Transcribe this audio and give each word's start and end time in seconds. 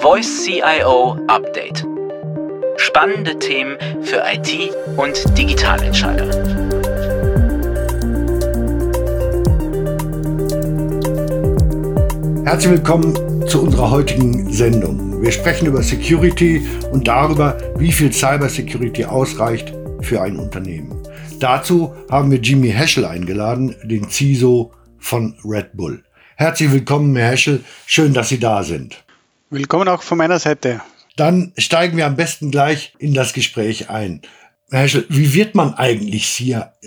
Voice 0.00 0.44
CIO 0.44 1.18
Update. 1.26 1.84
Spannende 2.76 3.36
Themen 3.40 3.76
für 4.02 4.22
IT 4.32 4.72
und 4.96 5.36
Digitalentscheider. 5.36 6.26
Herzlich 12.44 12.70
willkommen 12.70 13.48
zu 13.48 13.64
unserer 13.64 13.90
heutigen 13.90 14.52
Sendung. 14.52 15.20
Wir 15.20 15.32
sprechen 15.32 15.66
über 15.66 15.82
Security 15.82 16.64
und 16.92 17.08
darüber, 17.08 17.58
wie 17.76 17.90
viel 17.90 18.12
Cybersecurity 18.12 19.04
ausreicht 19.04 19.74
für 20.02 20.22
ein 20.22 20.36
Unternehmen. 20.36 21.02
Dazu 21.40 21.92
haben 22.08 22.30
wir 22.30 22.38
Jimmy 22.38 22.70
Heschel 22.70 23.04
eingeladen, 23.04 23.74
den 23.82 24.08
CISO 24.08 24.70
von 24.98 25.34
Red 25.44 25.76
Bull. 25.76 26.04
Herzlich 26.40 26.70
willkommen, 26.70 27.16
Herr 27.16 27.32
Heschel. 27.32 27.64
Schön, 27.84 28.14
dass 28.14 28.28
Sie 28.28 28.38
da 28.38 28.62
sind. 28.62 29.02
Willkommen 29.50 29.88
auch 29.88 30.02
von 30.02 30.18
meiner 30.18 30.38
Seite. 30.38 30.80
Dann 31.16 31.52
steigen 31.58 31.96
wir 31.96 32.06
am 32.06 32.14
besten 32.14 32.52
gleich 32.52 32.92
in 33.00 33.12
das 33.12 33.32
Gespräch 33.32 33.90
ein. 33.90 34.22
Herr 34.70 34.82
Heschel, 34.82 35.04
wie 35.08 35.34
wird 35.34 35.56
man 35.56 35.74
eigentlich 35.74 36.40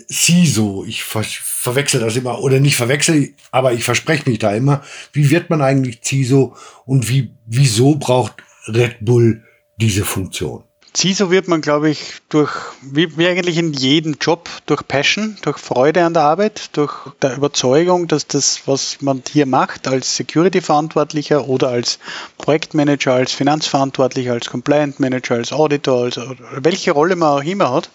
CISO? 0.09 0.85
Ich 0.87 1.03
ver 1.03 1.25
verwechsel 1.25 1.99
das 1.99 2.15
immer 2.15 2.39
oder 2.39 2.61
nicht 2.61 2.77
verwechsel, 2.77 3.33
aber 3.51 3.73
ich 3.73 3.83
verspreche 3.83 4.29
mich 4.29 4.39
da 4.39 4.55
immer. 4.55 4.83
Wie 5.11 5.29
wird 5.29 5.49
man 5.49 5.61
eigentlich 5.61 5.99
CISO 6.01 6.55
und 6.85 7.09
wie, 7.09 7.33
wieso 7.45 7.95
braucht 7.95 8.35
Red 8.69 8.99
Bull 9.01 9.43
diese 9.75 10.05
Funktion? 10.05 10.63
CISO 10.93 11.31
wird 11.31 11.47
man, 11.47 11.61
glaube 11.61 11.89
ich, 11.89 12.15
durch, 12.27 12.51
wie, 12.81 13.25
eigentlich 13.25 13.57
in 13.57 13.71
jedem 13.71 14.17
Job, 14.19 14.49
durch 14.65 14.85
Passion, 14.85 15.37
durch 15.41 15.57
Freude 15.57 16.03
an 16.03 16.13
der 16.13 16.23
Arbeit, 16.23 16.69
durch 16.73 16.93
der 17.21 17.37
Überzeugung, 17.37 18.07
dass 18.07 18.27
das, 18.27 18.63
was 18.65 19.01
man 19.01 19.23
hier 19.31 19.45
macht, 19.45 19.87
als 19.87 20.17
Security-Verantwortlicher 20.17 21.47
oder 21.47 21.69
als 21.69 21.97
Projektmanager, 22.37 23.13
als 23.13 23.31
Finanzverantwortlicher, 23.31 24.33
als 24.33 24.49
Compliant 24.49 24.99
Manager, 24.99 25.35
als 25.35 25.53
Auditor, 25.53 26.03
als, 26.03 26.19
welche 26.57 26.91
Rolle 26.91 27.15
man 27.15 27.39
auch 27.39 27.43
immer 27.43 27.71
hat, 27.71 27.89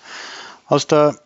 aus 0.67 0.87
der 0.87 1.19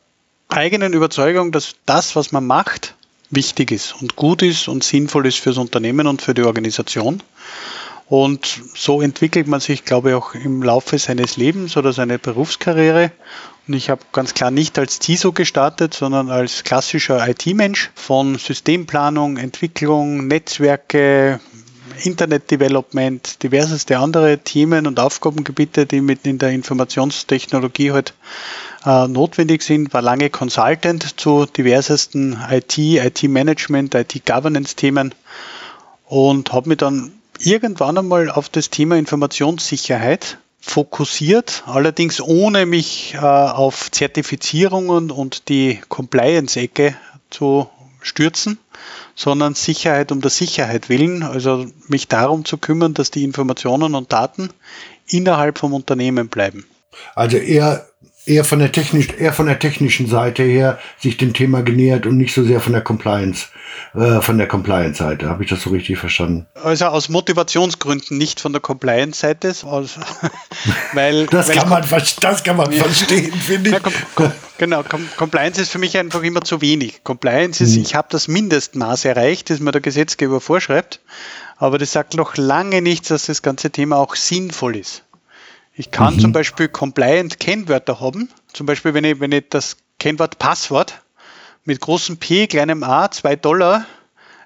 eigenen 0.49 0.93
Überzeugung, 0.93 1.53
dass 1.53 1.77
das, 1.87 2.17
was 2.17 2.33
man 2.33 2.47
macht, 2.47 2.95
wichtig 3.31 3.71
ist 3.71 3.95
und 4.01 4.17
gut 4.17 4.43
ist 4.43 4.67
und 4.67 4.83
sinnvoll 4.83 5.27
ist 5.27 5.39
fürs 5.39 5.57
Unternehmen 5.57 6.09
und 6.09 6.21
für 6.21 6.35
die 6.35 6.43
Organisation. 6.43 7.23
Und 8.11 8.61
so 8.75 9.01
entwickelt 9.01 9.47
man 9.47 9.61
sich, 9.61 9.85
glaube 9.85 10.09
ich, 10.11 10.15
auch 10.17 10.35
im 10.35 10.65
Laufe 10.65 10.99
seines 10.99 11.37
Lebens 11.37 11.77
oder 11.77 11.93
seiner 11.93 12.19
Berufskarriere. 12.19 13.13
Und 13.69 13.75
ich 13.75 13.89
habe 13.89 14.01
ganz 14.11 14.35
klar 14.35 14.51
nicht 14.51 14.81
als 14.81 14.99
CISO 14.99 15.31
gestartet, 15.31 15.95
sondern 15.95 16.29
als 16.29 16.65
klassischer 16.65 17.25
IT-Mensch 17.29 17.93
von 17.95 18.37
Systemplanung, 18.37 19.37
Entwicklung, 19.37 20.27
Netzwerke, 20.27 21.39
Internet-Development, 22.03 23.41
diverseste 23.45 23.99
andere 24.01 24.39
Themen 24.39 24.89
und 24.89 24.99
Aufgabengebiete, 24.99 25.87
die 25.87 26.01
mit 26.01 26.27
in 26.27 26.39
der 26.39 26.51
Informationstechnologie 26.51 27.93
halt 27.93 28.15
äh, 28.85 29.07
notwendig 29.07 29.63
sind, 29.63 29.95
war 29.95 30.03
lange 30.03 30.31
Consultant 30.31 31.21
zu 31.21 31.47
diversesten 31.47 32.37
IT, 32.51 32.77
IT-Management, 32.77 33.95
IT-Governance-Themen 33.95 35.15
und 36.07 36.53
habe 36.53 36.71
mich 36.71 36.79
dann 36.79 37.13
irgendwann 37.45 37.99
einmal 37.99 38.31
auf 38.31 38.49
das 38.49 38.71
Thema 38.71 38.97
Informationssicherheit 38.97 40.39
fokussiert, 40.61 41.65
allerdings 41.67 42.21
ohne 42.21 42.67
mich 42.67 43.15
äh, 43.15 43.19
auf 43.19 43.91
Zertifizierungen 43.91 45.11
und 45.11 45.49
die 45.49 45.81
Compliance-Ecke 45.89 46.95
zu 47.31 47.69
stürzen, 48.03 48.59
sondern 49.15 49.55
Sicherheit 49.55 50.13
um 50.13 50.21
der 50.21 50.31
Sicherheit 50.31 50.89
willen, 50.89 51.23
also 51.23 51.67
mich 51.89 52.09
darum 52.09 52.45
zu 52.45 52.59
kümmern, 52.59 52.95
dass 52.95 53.11
die 53.11 53.25
Informationen 53.25 53.95
und 53.95 54.13
Daten 54.13 54.51
innerhalb 55.09 55.59
vom 55.59 55.73
Unternehmen 55.73 56.29
bleiben. 56.29 56.67
Also 57.15 57.37
eher 57.37 57.90
eher 58.31 58.45
von 58.45 58.61
der 58.61 58.71
technisch, 58.71 59.09
eher 59.19 59.33
von 59.33 59.47
der 59.47 59.59
technischen 59.59 60.07
Seite 60.07 60.45
her 60.45 60.79
sich 60.99 61.17
dem 61.17 61.33
Thema 61.33 61.63
genähert 61.63 62.07
und 62.07 62.17
nicht 62.17 62.33
so 62.33 62.45
sehr 62.45 62.61
von 62.61 62.73
der 62.73 62.83
Compliance, 62.83 63.49
äh, 63.95 64.21
von 64.21 64.39
der 64.39 64.47
Compliance-Seite. 64.47 65.29
Habe 65.29 65.43
ich 65.43 65.51
das 65.51 65.63
so 65.63 65.71
richtig 65.71 65.99
verstanden? 65.99 66.47
Also 66.63 66.87
aus 66.87 67.09
Motivationsgründen, 67.09 68.17
nicht 68.17 68.41
von 68.41 68.53
der 68.53 68.61
Compliance-Seite, 68.61 69.49
weil 70.93 71.27
das, 71.31 71.49
weil 71.49 71.57
kann 71.57 71.69
man, 71.69 71.85
das 72.21 72.45
kann 72.45 72.57
man 72.57 72.73
ja. 72.73 72.85
verstehen, 72.85 73.33
finde 73.47 73.71
ich. 73.71 73.75
Ja, 73.75 73.81
com, 73.81 73.93
com, 74.15 74.33
genau, 74.59 74.83
com, 74.85 75.07
Compliance 75.17 75.61
ist 75.61 75.71
für 75.71 75.79
mich 75.79 75.99
einfach 75.99 76.23
immer 76.23 76.43
zu 76.43 76.61
wenig. 76.61 77.03
Compliance 77.03 77.63
ist, 77.63 77.75
hm. 77.75 77.83
ich 77.83 77.95
habe 77.97 78.09
das 78.11 78.29
Mindestmaß 78.29 79.05
erreicht, 79.07 79.51
das 79.51 79.59
mir 79.59 79.73
der 79.73 79.81
Gesetzgeber 79.81 80.41
vorschreibt, 80.41 81.01
aber 81.57 81.79
das 81.79 81.93
sagt 81.93 82.15
noch 82.15 82.37
lange 82.37 82.81
nichts, 82.81 83.09
dass 83.09 83.27
das 83.27 83.43
ganze 83.43 83.71
Thema 83.71 83.97
auch 83.97 84.15
sinnvoll 84.15 84.77
ist. 84.77 85.03
Ich 85.75 85.91
kann 85.91 86.17
mhm. 86.17 86.21
zum 86.21 86.33
Beispiel 86.33 86.69
compliant 86.69 87.39
Kennwörter 87.41 88.01
haben. 88.01 88.29
Zum 88.53 88.67
Beispiel, 88.67 88.95
wenn 88.95 89.05
ich, 89.05 89.21
wenn 89.21 89.33
ich 89.33 89.45
das 89.51 89.77
Kennwort 89.99 90.39
Passwort 90.39 91.01
mit 91.65 91.81
großem 91.81 92.17
P, 92.17 92.47
kleinem 92.47 92.83
a, 92.83 93.11
2 93.11 93.37
Dollar, 93.37 93.87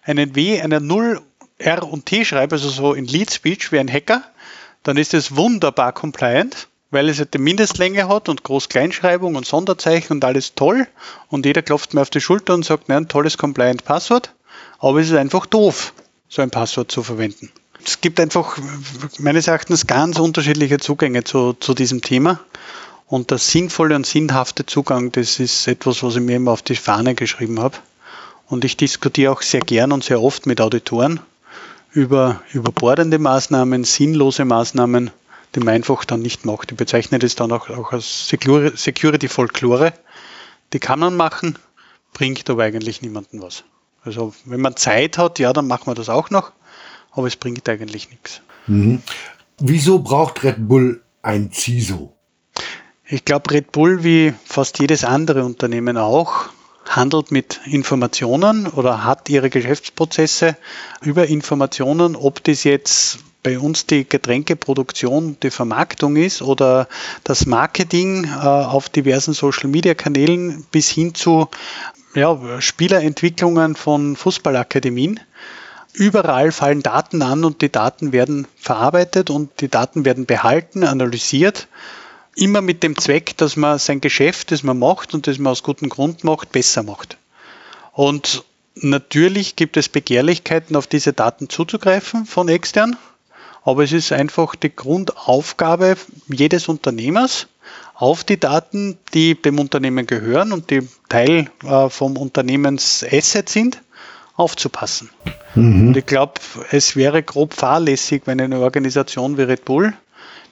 einen 0.03 0.35
W, 0.35 0.61
einer 0.61 0.81
0, 0.81 1.21
R 1.59 1.89
und 1.89 2.07
T 2.07 2.25
schreibe, 2.25 2.57
also 2.57 2.69
so 2.69 2.93
in 2.95 3.07
Lead 3.07 3.31
Speech 3.31 3.73
wie 3.73 3.79
ein 3.79 3.91
Hacker, 3.91 4.23
dann 4.83 4.97
ist 4.97 5.15
es 5.15 5.35
wunderbar 5.35 5.93
compliant, 5.93 6.69
weil 6.91 7.09
es 7.09 7.19
halt 7.19 7.33
die 7.33 7.39
Mindestlänge 7.39 8.06
hat 8.09 8.29
und 8.29 8.43
Groß-Kleinschreibung 8.43 9.35
und 9.35 9.47
Sonderzeichen 9.47 10.15
und 10.15 10.25
alles 10.25 10.55
toll. 10.55 10.87
Und 11.29 11.47
jeder 11.47 11.62
klopft 11.62 11.95
mir 11.95 12.03
auf 12.03 12.11
die 12.11 12.21
Schulter 12.21 12.55
und 12.55 12.65
sagt, 12.65 12.89
nein, 12.89 13.09
tolles 13.09 13.39
compliant 13.39 13.85
Passwort. 13.85 14.35
Aber 14.79 15.01
es 15.01 15.09
ist 15.09 15.17
einfach 15.17 15.47
doof, 15.47 15.95
so 16.29 16.43
ein 16.43 16.51
Passwort 16.51 16.91
zu 16.91 17.03
verwenden 17.03 17.51
es 17.84 18.00
gibt 18.00 18.21
einfach 18.21 18.59
meines 19.19 19.47
Erachtens 19.47 19.87
ganz 19.87 20.19
unterschiedliche 20.19 20.78
Zugänge 20.78 21.25
zu, 21.25 21.53
zu 21.55 21.75
diesem 21.75 22.00
Thema. 22.03 22.41
Und 23.06 23.31
der 23.31 23.39
sinnvolle 23.39 23.95
und 23.97 24.06
sinnhafte 24.06 24.67
Zugang, 24.67 25.12
das 25.12 25.39
ist 25.39 25.69
etwas, 25.69 26.03
was 26.03 26.17
ich 26.17 26.23
mir 26.23 26.37
immer 26.37 26.53
auf 26.53 26.62
die 26.62 26.77
Fahne 26.77 27.15
geschrieben 27.15 27.61
habe. 27.61 27.77
Und 28.49 28.65
ich 28.65 28.77
diskutiere 28.77 29.33
auch 29.33 29.43
sehr 29.43 29.61
gern 29.61 29.93
und 29.93 30.05
sehr 30.05 30.21
oft 30.23 30.47
mit 30.47 30.61
Auditoren 30.61 31.21
über 31.93 32.43
überbordende 32.53 33.19
Maßnahmen, 33.19 33.84
sinnlose 33.84 34.44
Maßnahmen, 34.44 35.11
die 35.55 35.61
man 35.61 35.75
einfach 35.75 36.05
dann 36.05 36.23
nicht 36.23 36.44
macht. 36.44 36.73
Ich 36.73 36.77
bezeichne 36.77 37.19
das 37.19 37.37
dann 37.37 37.53
auch, 37.53 37.71
auch 37.71 37.93
als 37.93 38.28
Security-Folklore. 38.28 39.93
Die 40.73 40.81
kann 40.81 40.99
man 40.99 41.17
machen, 41.17 41.56
bringt 42.12 42.50
aber 42.50 42.65
eigentlich 42.65 43.00
niemandem 43.00 43.43
was. 43.43 43.62
Also 44.03 44.34
wenn 44.44 44.61
man 44.61 44.77
Zeit 44.77 45.19
hat, 45.19 45.39
ja, 45.39 45.53
dann 45.53 45.69
machen 45.69 45.87
wir 45.87 45.94
das 45.94 46.09
auch 46.09 46.31
noch 46.31 46.53
aber 47.15 47.27
es 47.27 47.37
bringt 47.37 47.69
eigentlich 47.69 48.11
nichts. 48.11 48.41
Mhm. 48.67 49.03
Wieso 49.59 50.01
braucht 50.01 50.43
Red 50.43 50.69
Bull 50.69 51.03
ein 51.23 51.53
CISO? 51.53 52.13
Ich 53.07 53.25
glaube, 53.25 53.51
Red 53.51 53.73
Bull, 53.73 54.03
wie 54.03 54.33
fast 54.45 54.79
jedes 54.81 55.05
andere 55.05 55.45
Unternehmen 55.45 55.97
auch, 55.99 56.49
handelt 56.89 57.31
mit 57.31 57.61
Informationen 57.67 58.67
oder 58.67 59.05
hat 59.05 59.29
ihre 59.29 59.51
Geschäftsprozesse 59.51 60.57
über 61.03 61.27
Informationen, 61.27 62.17
ob 62.17 62.43
das 62.45 62.65
jetzt 62.65 63.19
bei 63.43 63.59
uns 63.59 63.87
die 63.87 64.09
Getränkeproduktion, 64.09 65.37
die 65.43 65.51
Vermarktung 65.51 66.17
ist 66.17 66.41
oder 66.43 66.89
das 67.25 67.47
Marketing 67.47 68.25
äh, 68.25 68.39
auf 68.39 68.89
diversen 68.89 69.35
Social-Media-Kanälen 69.35 70.65
bis 70.73 70.89
hin 70.89 71.15
zu 71.15 71.49
ja, 72.15 72.61
Spielerentwicklungen 72.61 73.77
von 73.77 74.17
Fußballakademien. 74.17 75.21
Überall 75.94 76.50
fallen 76.50 76.82
Daten 76.82 77.22
an 77.22 77.44
und 77.44 77.62
die 77.62 77.71
Daten 77.71 78.10
werden 78.10 78.49
verarbeitet 78.56 79.31
und 79.31 79.60
die 79.60 79.69
Daten 79.69 80.05
werden 80.05 80.27
behalten, 80.27 80.82
analysiert. 80.82 81.69
Immer 82.34 82.62
mit 82.62 82.82
dem 82.82 82.99
Zweck, 82.99 83.37
dass 83.37 83.55
man 83.55 83.78
sein 83.78 84.00
Geschäft, 84.00 84.50
das 84.50 84.65
man 84.65 84.77
macht 84.77 85.15
und 85.15 85.28
das 85.28 85.38
man 85.38 85.53
aus 85.53 85.62
gutem 85.62 85.88
Grund 85.88 86.25
macht, 86.25 86.50
besser 86.50 86.82
macht. 86.82 87.16
Und 87.93 88.43
natürlich 88.75 89.55
gibt 89.55 89.77
es 89.77 89.88
Begehrlichkeiten, 89.88 90.75
auf 90.75 90.88
diese 90.88 91.12
Daten 91.12 91.49
zuzugreifen 91.49 92.26
von 92.26 92.49
extern. 92.49 92.97
Aber 93.62 93.85
es 93.85 93.93
ist 93.93 94.11
einfach 94.11 94.56
die 94.56 94.75
Grundaufgabe 94.75 95.97
jedes 96.26 96.67
Unternehmers, 96.67 97.47
auf 97.94 98.25
die 98.25 98.40
Daten, 98.40 98.99
die 99.14 99.40
dem 99.40 99.61
Unternehmen 99.61 100.06
gehören 100.06 100.52
und 100.52 100.70
die 100.70 100.88
Teil 101.08 101.50
äh, 101.64 101.88
vom 101.88 102.17
Unternehmensasset 102.17 103.49
sind, 103.49 103.81
aufzupassen. 104.37 105.11
Mhm. 105.55 105.89
Und 105.89 105.97
ich 105.97 106.07
glaube, 106.07 106.35
es 106.71 106.97
wäre 106.97 107.23
grob 107.23 107.55
fahrlässig, 107.55 108.23
wenn 108.27 108.41
eine 108.41 108.61
Organisation 108.61 109.39
wie 109.39 109.43
Red 109.43 109.65
Bull 109.65 109.95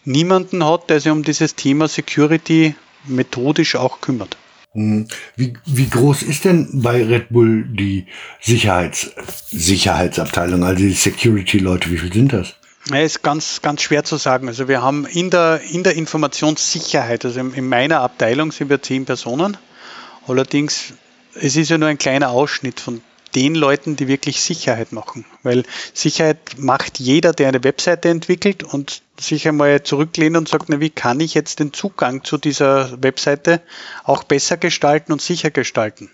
niemanden 0.04 0.64
hat, 0.64 0.90
der 0.90 1.00
sich 1.00 1.12
um 1.12 1.22
dieses 1.22 1.54
Thema 1.54 1.88
Security 1.88 2.74
methodisch 3.04 3.76
auch 3.76 4.00
kümmert. 4.00 4.36
Mhm. 4.74 5.08
Wie, 5.36 5.54
wie 5.66 5.88
groß 5.88 6.22
ist 6.22 6.44
denn 6.44 6.82
bei 6.82 7.04
Red 7.04 7.28
Bull 7.30 7.64
die 7.64 8.06
Sicherheits, 8.40 9.10
Sicherheitsabteilung, 9.50 10.64
also 10.64 10.78
die 10.82 10.92
Security-Leute, 10.92 11.90
wie 11.90 11.98
viel 11.98 12.12
sind 12.12 12.32
das? 12.32 12.54
Ja, 12.88 12.98
ist 12.98 13.22
ganz, 13.22 13.62
ganz 13.62 13.82
schwer 13.82 14.02
zu 14.02 14.16
sagen. 14.16 14.48
Also 14.48 14.66
wir 14.66 14.82
haben 14.82 15.06
in 15.06 15.30
der, 15.30 15.60
in 15.70 15.84
der 15.84 15.94
Informationssicherheit, 15.94 17.24
also 17.24 17.38
in, 17.38 17.54
in 17.54 17.68
meiner 17.68 18.00
Abteilung 18.00 18.50
sind 18.50 18.70
wir 18.70 18.82
zehn 18.82 19.04
Personen. 19.04 19.56
Allerdings, 20.26 20.94
es 21.34 21.54
ist 21.56 21.70
ja 21.70 21.78
nur 21.78 21.88
ein 21.88 21.98
kleiner 21.98 22.30
Ausschnitt 22.30 22.80
von 22.80 23.02
den 23.34 23.54
Leuten, 23.54 23.96
die 23.96 24.08
wirklich 24.08 24.42
Sicherheit 24.42 24.92
machen. 24.92 25.24
Weil 25.42 25.64
Sicherheit 25.94 26.38
macht 26.58 26.98
jeder, 26.98 27.32
der 27.32 27.48
eine 27.48 27.64
Webseite 27.64 28.08
entwickelt 28.08 28.62
und 28.62 29.02
sich 29.18 29.48
einmal 29.48 29.82
zurücklehnt 29.82 30.36
und 30.36 30.48
sagt, 30.48 30.68
na, 30.68 30.80
wie 30.80 30.90
kann 30.90 31.20
ich 31.20 31.34
jetzt 31.34 31.60
den 31.60 31.72
Zugang 31.72 32.24
zu 32.24 32.38
dieser 32.38 33.02
Webseite 33.02 33.60
auch 34.04 34.24
besser 34.24 34.56
gestalten 34.56 35.12
und 35.12 35.22
sicher 35.22 35.50
gestalten? 35.50 36.10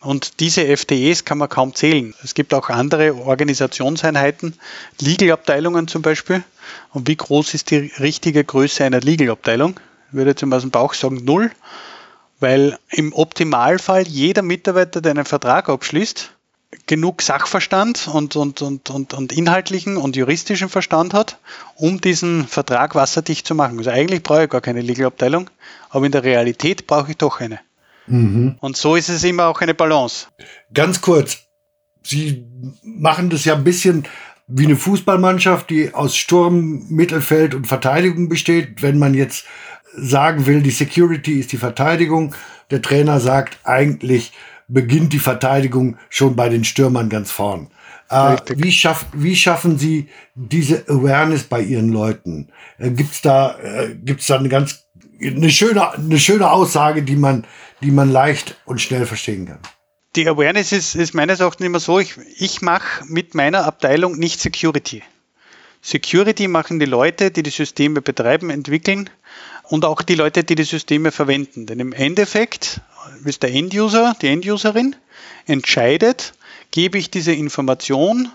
Und 0.00 0.40
diese 0.40 0.74
FTEs 0.74 1.26
kann 1.26 1.36
man 1.36 1.50
kaum 1.50 1.74
zählen. 1.74 2.14
Es 2.24 2.32
gibt 2.32 2.54
auch 2.54 2.70
andere 2.70 3.14
Organisationseinheiten, 3.14 4.54
Legal-Abteilungen 4.98 5.88
zum 5.88 6.00
Beispiel. 6.00 6.42
Und 6.92 7.06
wie 7.06 7.16
groß 7.16 7.52
ist 7.52 7.70
die 7.70 7.92
richtige 8.00 8.42
Größe 8.42 8.82
einer 8.82 9.00
Legal-Abteilung? 9.00 9.78
Ich 10.08 10.14
würde 10.14 10.30
jetzt 10.30 10.42
aus 10.42 10.62
dem 10.62 10.70
Bauch 10.70 10.94
sagen 10.94 11.22
null, 11.24 11.50
weil 12.40 12.78
im 12.90 13.12
Optimalfall 13.12 14.06
jeder 14.06 14.42
Mitarbeiter, 14.42 15.00
der 15.00 15.12
einen 15.12 15.24
Vertrag 15.24 15.68
abschließt, 15.68 16.32
genug 16.86 17.22
Sachverstand 17.22 18.08
und, 18.08 18.36
und, 18.36 18.62
und, 18.62 18.90
und, 18.90 19.14
und 19.14 19.32
inhaltlichen 19.32 19.96
und 19.96 20.16
juristischen 20.16 20.68
Verstand 20.68 21.14
hat, 21.14 21.38
um 21.76 22.00
diesen 22.00 22.46
Vertrag 22.46 22.94
wasserdicht 22.94 23.46
zu 23.46 23.54
machen. 23.54 23.78
Also 23.78 23.90
eigentlich 23.90 24.22
brauche 24.22 24.44
ich 24.44 24.50
gar 24.50 24.60
keine 24.60 24.80
Legal-Abteilung, 24.80 25.50
aber 25.90 26.06
in 26.06 26.12
der 26.12 26.24
Realität 26.24 26.86
brauche 26.86 27.10
ich 27.10 27.16
doch 27.16 27.40
eine. 27.40 27.60
Mhm. 28.06 28.56
Und 28.60 28.76
so 28.76 28.96
ist 28.96 29.08
es 29.08 29.24
immer 29.24 29.46
auch 29.46 29.60
eine 29.60 29.74
Balance. 29.74 30.26
Ganz 30.72 31.00
kurz, 31.00 31.38
Sie 32.02 32.46
machen 32.82 33.30
das 33.30 33.44
ja 33.44 33.54
ein 33.54 33.64
bisschen 33.64 34.06
wie 34.46 34.64
eine 34.64 34.76
Fußballmannschaft, 34.76 35.70
die 35.70 35.94
aus 35.94 36.16
Sturm, 36.16 36.86
Mittelfeld 36.88 37.54
und 37.54 37.66
Verteidigung 37.66 38.28
besteht. 38.28 38.82
Wenn 38.82 38.98
man 38.98 39.14
jetzt 39.14 39.44
sagen 39.94 40.46
will, 40.46 40.62
die 40.62 40.70
Security 40.70 41.38
ist 41.40 41.52
die 41.52 41.56
Verteidigung, 41.56 42.34
der 42.70 42.82
Trainer 42.82 43.20
sagt, 43.20 43.58
eigentlich 43.64 44.32
beginnt 44.68 45.12
die 45.12 45.18
Verteidigung 45.18 45.96
schon 46.08 46.36
bei 46.36 46.48
den 46.48 46.64
Stürmern 46.64 47.08
ganz 47.08 47.30
vorn. 47.30 47.70
Äh, 48.08 48.36
wie, 48.56 48.72
schaff, 48.72 49.06
wie 49.12 49.36
schaffen 49.36 49.78
Sie 49.78 50.08
diese 50.34 50.88
Awareness 50.88 51.44
bei 51.44 51.60
Ihren 51.60 51.90
Leuten? 51.90 52.48
Äh, 52.78 52.90
gibt's 52.90 53.22
da, 53.22 53.58
äh, 53.58 53.94
gibt's 53.94 54.26
da 54.26 54.38
eine 54.38 54.48
ganz 54.48 54.84
eine 55.22 55.50
schöne, 55.50 55.92
eine 55.92 56.18
schöne 56.18 56.50
Aussage, 56.50 57.02
die 57.02 57.16
man, 57.16 57.46
die 57.82 57.90
man 57.90 58.10
leicht 58.10 58.56
und 58.64 58.80
schnell 58.80 59.06
verstehen 59.06 59.46
kann. 59.46 59.58
Die 60.16 60.28
Awareness 60.28 60.72
ist, 60.72 60.94
ist 60.96 61.14
meines 61.14 61.40
Erachtens 61.40 61.66
immer 61.66 61.78
so, 61.78 62.00
ich, 62.00 62.16
ich 62.36 62.62
mache 62.62 63.04
mit 63.06 63.34
meiner 63.34 63.64
Abteilung 63.64 64.18
nicht 64.18 64.40
Security. 64.40 65.02
Security 65.82 66.48
machen 66.48 66.80
die 66.80 66.86
Leute, 66.86 67.30
die 67.30 67.42
die 67.42 67.50
Systeme 67.50 68.02
betreiben, 68.02 68.50
entwickeln 68.50 69.08
und 69.70 69.84
auch 69.84 70.02
die 70.02 70.16
Leute, 70.16 70.42
die 70.42 70.56
die 70.56 70.64
Systeme 70.64 71.12
verwenden. 71.12 71.64
Denn 71.66 71.78
im 71.78 71.92
Endeffekt 71.92 72.80
ist 73.24 73.42
der 73.42 73.52
Enduser, 73.52 74.16
die 74.20 74.26
Enduserin, 74.26 74.96
entscheidet, 75.46 76.34
gebe 76.72 76.98
ich 76.98 77.10
diese 77.10 77.32
Information 77.32 78.28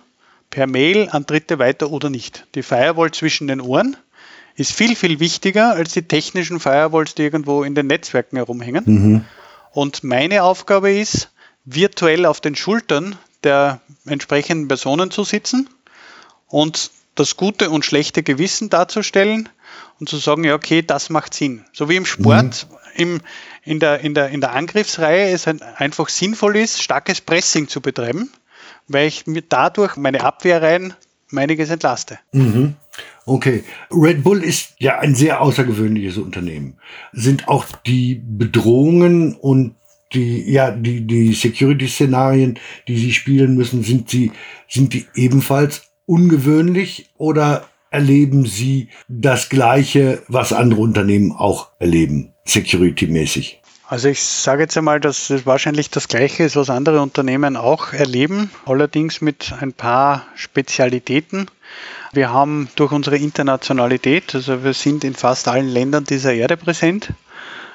per 0.50 0.66
Mail 0.66 1.10
an 1.12 1.26
Dritte 1.26 1.60
weiter 1.60 1.92
oder 1.92 2.10
nicht. 2.10 2.48
Die 2.56 2.64
Firewall 2.64 3.12
zwischen 3.12 3.48
den 3.48 3.60
Ohren 3.60 3.98
ist 4.56 4.72
viel, 4.72 4.96
viel 4.96 5.20
wichtiger 5.20 5.74
als 5.74 5.92
die 5.92 6.04
technischen 6.04 6.62
Firewalls, 6.62 7.16
die 7.16 7.24
irgendwo 7.24 7.64
in 7.64 7.76
den 7.76 7.88
Netzwerken 7.88 8.38
herumhängen. 8.38 8.84
Mhm. 8.86 9.26
Und 9.72 10.06
meine 10.06 10.44
Aufgabe 10.44 10.94
ist, 10.94 11.32
virtuell 11.66 12.26
auf 12.26 12.40
den 12.40 12.56
Schultern 12.56 13.18
der 13.44 13.82
entsprechenden 14.06 14.70
Personen 14.70 15.12
zu 15.12 15.26
sitzen 15.26 15.70
und 16.48 16.92
das 17.16 17.36
gute 17.36 17.70
und 17.70 17.84
schlechte 17.84 18.24
Gewissen 18.24 18.70
darzustellen 18.70 19.50
und 20.00 20.10
zu 20.10 20.18
sagen, 20.18 20.44
ja, 20.44 20.56
okay, 20.56 20.82
das 20.82 21.10
macht 21.10 21.34
Sinn. 21.34 21.64
So 21.74 21.90
wie 21.90 21.96
im 21.96 22.06
Sport, 22.06 22.68
mhm. 22.70 23.02
im, 23.02 23.22
in, 23.64 23.80
der, 23.80 24.00
in, 24.02 24.14
der, 24.14 24.30
in 24.30 24.42
der 24.42 24.54
Angriffsreihe 24.54 25.32
es 25.32 25.48
einfach 25.48 26.10
sinnvoll 26.10 26.58
ist, 26.58 26.82
starkes 26.82 27.22
Pressing 27.22 27.68
zu 27.68 27.82
betreiben, 27.82 28.32
weil 28.88 29.08
ich 29.08 29.28
mir 29.28 29.42
dadurch 29.42 29.96
meine 29.96 30.24
Abwehrreihen 30.24 30.94
einiges 31.36 31.70
entlaste. 31.70 32.20
Mhm. 32.32 32.76
Okay. 33.26 33.64
Red 33.92 34.24
Bull 34.24 34.44
ist 34.44 34.76
ja 34.80 35.00
ein 35.00 35.16
sehr 35.16 35.42
außergewöhnliches 35.42 36.18
Unternehmen. 36.18 36.78
Sind 37.12 37.48
auch 37.48 37.66
die 37.86 38.22
Bedrohungen 38.24 39.36
und 39.36 39.76
die, 40.14 40.50
ja, 40.50 40.72
die, 40.72 41.06
die 41.06 41.34
Security-Szenarien, 41.34 42.60
die 42.88 42.98
sie 42.98 43.12
spielen 43.12 43.56
müssen, 43.56 43.84
sind 43.84 44.10
sie, 44.10 44.32
sind 44.70 44.94
die 44.94 45.08
ebenfalls 45.16 45.90
ungewöhnlich 46.06 47.10
oder 47.18 47.68
erleben 47.96 48.46
sie 48.46 48.90
das 49.08 49.48
Gleiche, 49.48 50.22
was 50.28 50.52
andere 50.52 50.82
Unternehmen 50.82 51.32
auch 51.32 51.70
erleben, 51.80 52.34
security-mäßig? 52.44 53.62
Also 53.88 54.10
ich 54.10 54.22
sage 54.22 54.64
jetzt 54.64 54.78
einmal, 54.78 55.00
dass 55.00 55.30
es 55.30 55.46
wahrscheinlich 55.46 55.92
das 55.92 56.10
Gleiche 56.10 56.44
ist, 56.44 56.58
was 56.58 56.70
andere 56.70 57.02
Unternehmen 57.02 57.56
auch 57.56 57.94
erleben, 57.94 58.52
allerdings 58.66 59.22
mit 59.22 59.54
ein 59.62 59.72
paar 59.72 60.26
Spezialitäten. 60.36 61.46
Wir 62.12 62.34
haben 62.34 62.68
durch 62.76 62.92
unsere 62.92 63.18
Internationalität, 63.18 64.36
also 64.36 64.64
wir 64.66 64.74
sind 64.74 65.06
in 65.06 65.14
fast 65.14 65.48
allen 65.48 65.70
Ländern 65.70 66.04
dieser 66.04 66.34
Erde 66.34 66.58
präsent. 66.58 67.14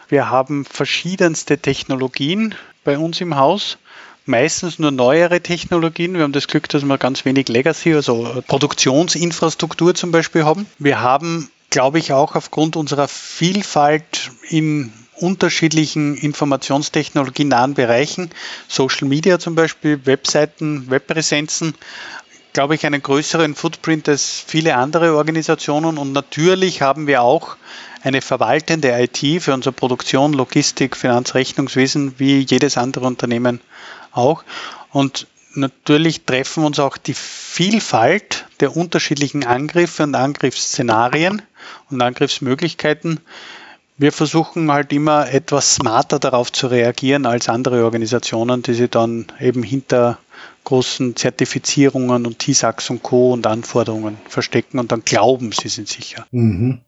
Wir 0.09 0.29
haben 0.29 0.67
verschiedenste 0.67 1.57
Technologien 1.59 2.55
bei 2.85 2.99
uns 2.99 3.23
im 3.23 3.37
Haus, 3.37 3.79
meistens 4.27 4.79
nur 4.79 4.91
neuere 4.91 5.41
Technologien. 5.41 6.15
Wir 6.15 6.23
haben 6.23 6.33
das 6.33 6.49
Glück, 6.49 6.69
dass 6.69 6.85
wir 6.85 6.99
ganz 6.99 7.25
wenig 7.25 7.49
Legacy, 7.49 7.95
also 7.95 8.43
Produktionsinfrastruktur 8.47 9.95
zum 9.95 10.13
Beispiel 10.13 10.45
haben. 10.45 10.67
Wir 10.79 11.01
haben, 11.01 11.51
glaube 11.71 11.99
ich, 11.99 12.13
auch 12.13 12.37
aufgrund 12.37 12.77
unserer 12.77 13.09
Vielfalt 13.09 14.31
in 14.49 14.93
unterschiedlichen 15.15 16.17
informationstechnologienahen 16.17 17.75
Bereichen, 17.75 18.31
Social 18.69 19.07
Media 19.07 19.39
zum 19.39 19.55
Beispiel, 19.55 20.07
Webseiten, 20.07 20.91
Webpräsenzen, 20.91 21.75
glaube 22.53 22.75
ich, 22.75 22.87
einen 22.87 23.03
größeren 23.03 23.55
Footprint 23.55 24.09
als 24.09 24.43
viele 24.45 24.77
andere 24.77 25.15
Organisationen. 25.17 25.99
Und 25.99 26.13
natürlich 26.13 26.83
haben 26.83 27.07
wir 27.07 27.23
auch 27.23 27.57
eine 28.03 28.23
verwaltende 28.23 28.91
IT 28.99 29.43
für 29.43 29.53
unsere 29.53 29.73
Produktion, 29.73 30.33
Logistik, 30.33 30.97
Finanzrechnungswesen, 30.97 32.15
wie 32.19 32.41
jedes 32.41 32.79
andere 32.79 33.07
Unternehmen 33.07 33.61
auch. 34.13 34.45
Und 34.93 35.27
natürlich 35.55 36.25
treffen 36.25 36.65
uns 36.65 36.79
auch 36.79 36.97
die 36.97 37.15
Vielfalt 37.15 38.47
der 38.61 38.77
unterschiedlichen 38.77 39.45
Angriffe 39.45 40.03
und 40.03 40.15
Angriffsszenarien 40.15 41.43
und 41.91 42.01
Angriffsmöglichkeiten 42.01 43.21
wir 44.01 44.13
versuchen 44.13 44.73
halt 44.73 44.95
immer 44.95 45.31
etwas 45.31 45.75
smarter 45.75 46.19
darauf 46.19 46.51
zu 46.51 46.69
reagieren 46.69 47.27
als 47.27 47.51
andere 47.51 47.85
Organisationen, 47.85 48.63
die 48.63 48.73
sich 48.73 48.89
dann 48.89 49.27
eben 49.39 49.63
hinter 49.63 50.19
großen 50.65 51.17
Zertifizierungen 51.17 52.25
und 52.25 52.39
TISAX 52.39 52.89
und 52.89 53.03
Co. 53.03 53.35
und 53.35 53.47
Anforderungen 53.47 54.17
verstecken 54.27 54.79
und 54.79 54.91
dann 54.91 55.03
glauben, 55.05 55.53
sie 55.53 55.69
sind 55.69 55.87
sicher. 55.87 56.27
Mhm. 56.31 56.81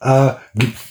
Äh, 0.00 0.32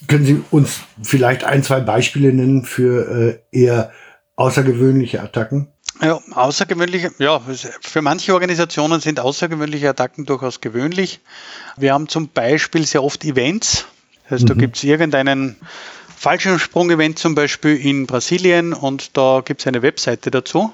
können 0.07 0.25
Sie 0.25 0.41
uns 0.49 0.79
vielleicht 1.03 1.43
ein, 1.43 1.61
zwei 1.61 1.81
Beispiele 1.81 2.33
nennen 2.33 2.63
für 2.63 3.39
äh, 3.51 3.57
eher 3.59 3.91
außergewöhnliche 4.39 5.21
Attacken? 5.21 5.67
Ja, 6.01 6.19
außergewöhnliche, 6.31 7.11
ja, 7.19 7.41
für 7.81 8.01
manche 8.01 8.33
Organisationen 8.33 9.01
sind 9.01 9.19
außergewöhnliche 9.19 9.89
Attacken 9.89 10.25
durchaus 10.25 10.61
gewöhnlich. 10.61 11.19
Wir 11.75 11.93
haben 11.93 12.07
zum 12.07 12.29
Beispiel 12.29 12.85
sehr 12.85 13.03
oft 13.03 13.25
Events, 13.25 13.85
das 14.23 14.31
heißt, 14.31 14.43
mhm. 14.43 14.47
da 14.47 14.53
gibt 14.53 14.77
es 14.77 14.83
irgendeinen 14.85 15.57
Fallschirmsprung-Event 16.15 17.19
zum 17.19 17.35
Beispiel 17.35 17.75
in 17.75 18.07
Brasilien 18.07 18.71
und 18.73 19.17
da 19.17 19.41
gibt 19.43 19.61
es 19.61 19.67
eine 19.67 19.81
Webseite 19.81 20.31
dazu. 20.31 20.73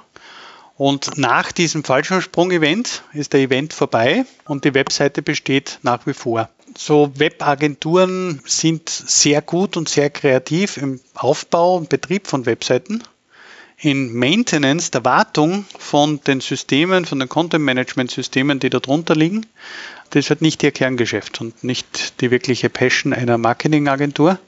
Und 0.78 1.18
nach 1.18 1.52
diesem 1.52 1.84
Fallschirmsprung-Event 1.84 3.04
ist 3.14 3.34
der 3.34 3.40
Event 3.40 3.74
vorbei 3.74 4.26
und 4.46 4.66
die 4.66 4.74
Webseite 4.74 5.22
besteht 5.22 5.80
nach 5.82 6.06
wie 6.06 6.14
vor. 6.14 6.50
So 6.78 7.12
Webagenturen 7.16 8.42
sind 8.46 8.90
sehr 8.90 9.42
gut 9.42 9.78
und 9.78 9.88
sehr 9.88 10.10
kreativ 10.10 10.78
im 10.78 11.00
Aufbau 11.16 11.78
und 11.78 11.90
Betrieb 11.90 12.28
von 12.28 12.46
Webseiten. 12.46 13.02
In 13.78 14.14
Maintenance, 14.14 14.90
der 14.92 15.04
Wartung 15.04 15.66
von 15.78 16.22
den 16.22 16.40
Systemen, 16.40 17.06
von 17.06 17.20
den 17.20 17.28
Content-Management-Systemen, 17.28 18.60
die 18.60 18.70
darunter 18.70 19.16
liegen, 19.16 19.46
das 20.12 20.26
ist 20.26 20.30
halt 20.30 20.42
nicht 20.42 20.64
ihr 20.64 20.72
Kerngeschäft 20.72 21.42
und 21.42 21.64
nicht 21.64 22.22
die 22.22 22.32
wirkliche 22.32 22.70
Passion 22.70 23.12
einer 23.12 23.38
Marketingagentur. 23.38 24.40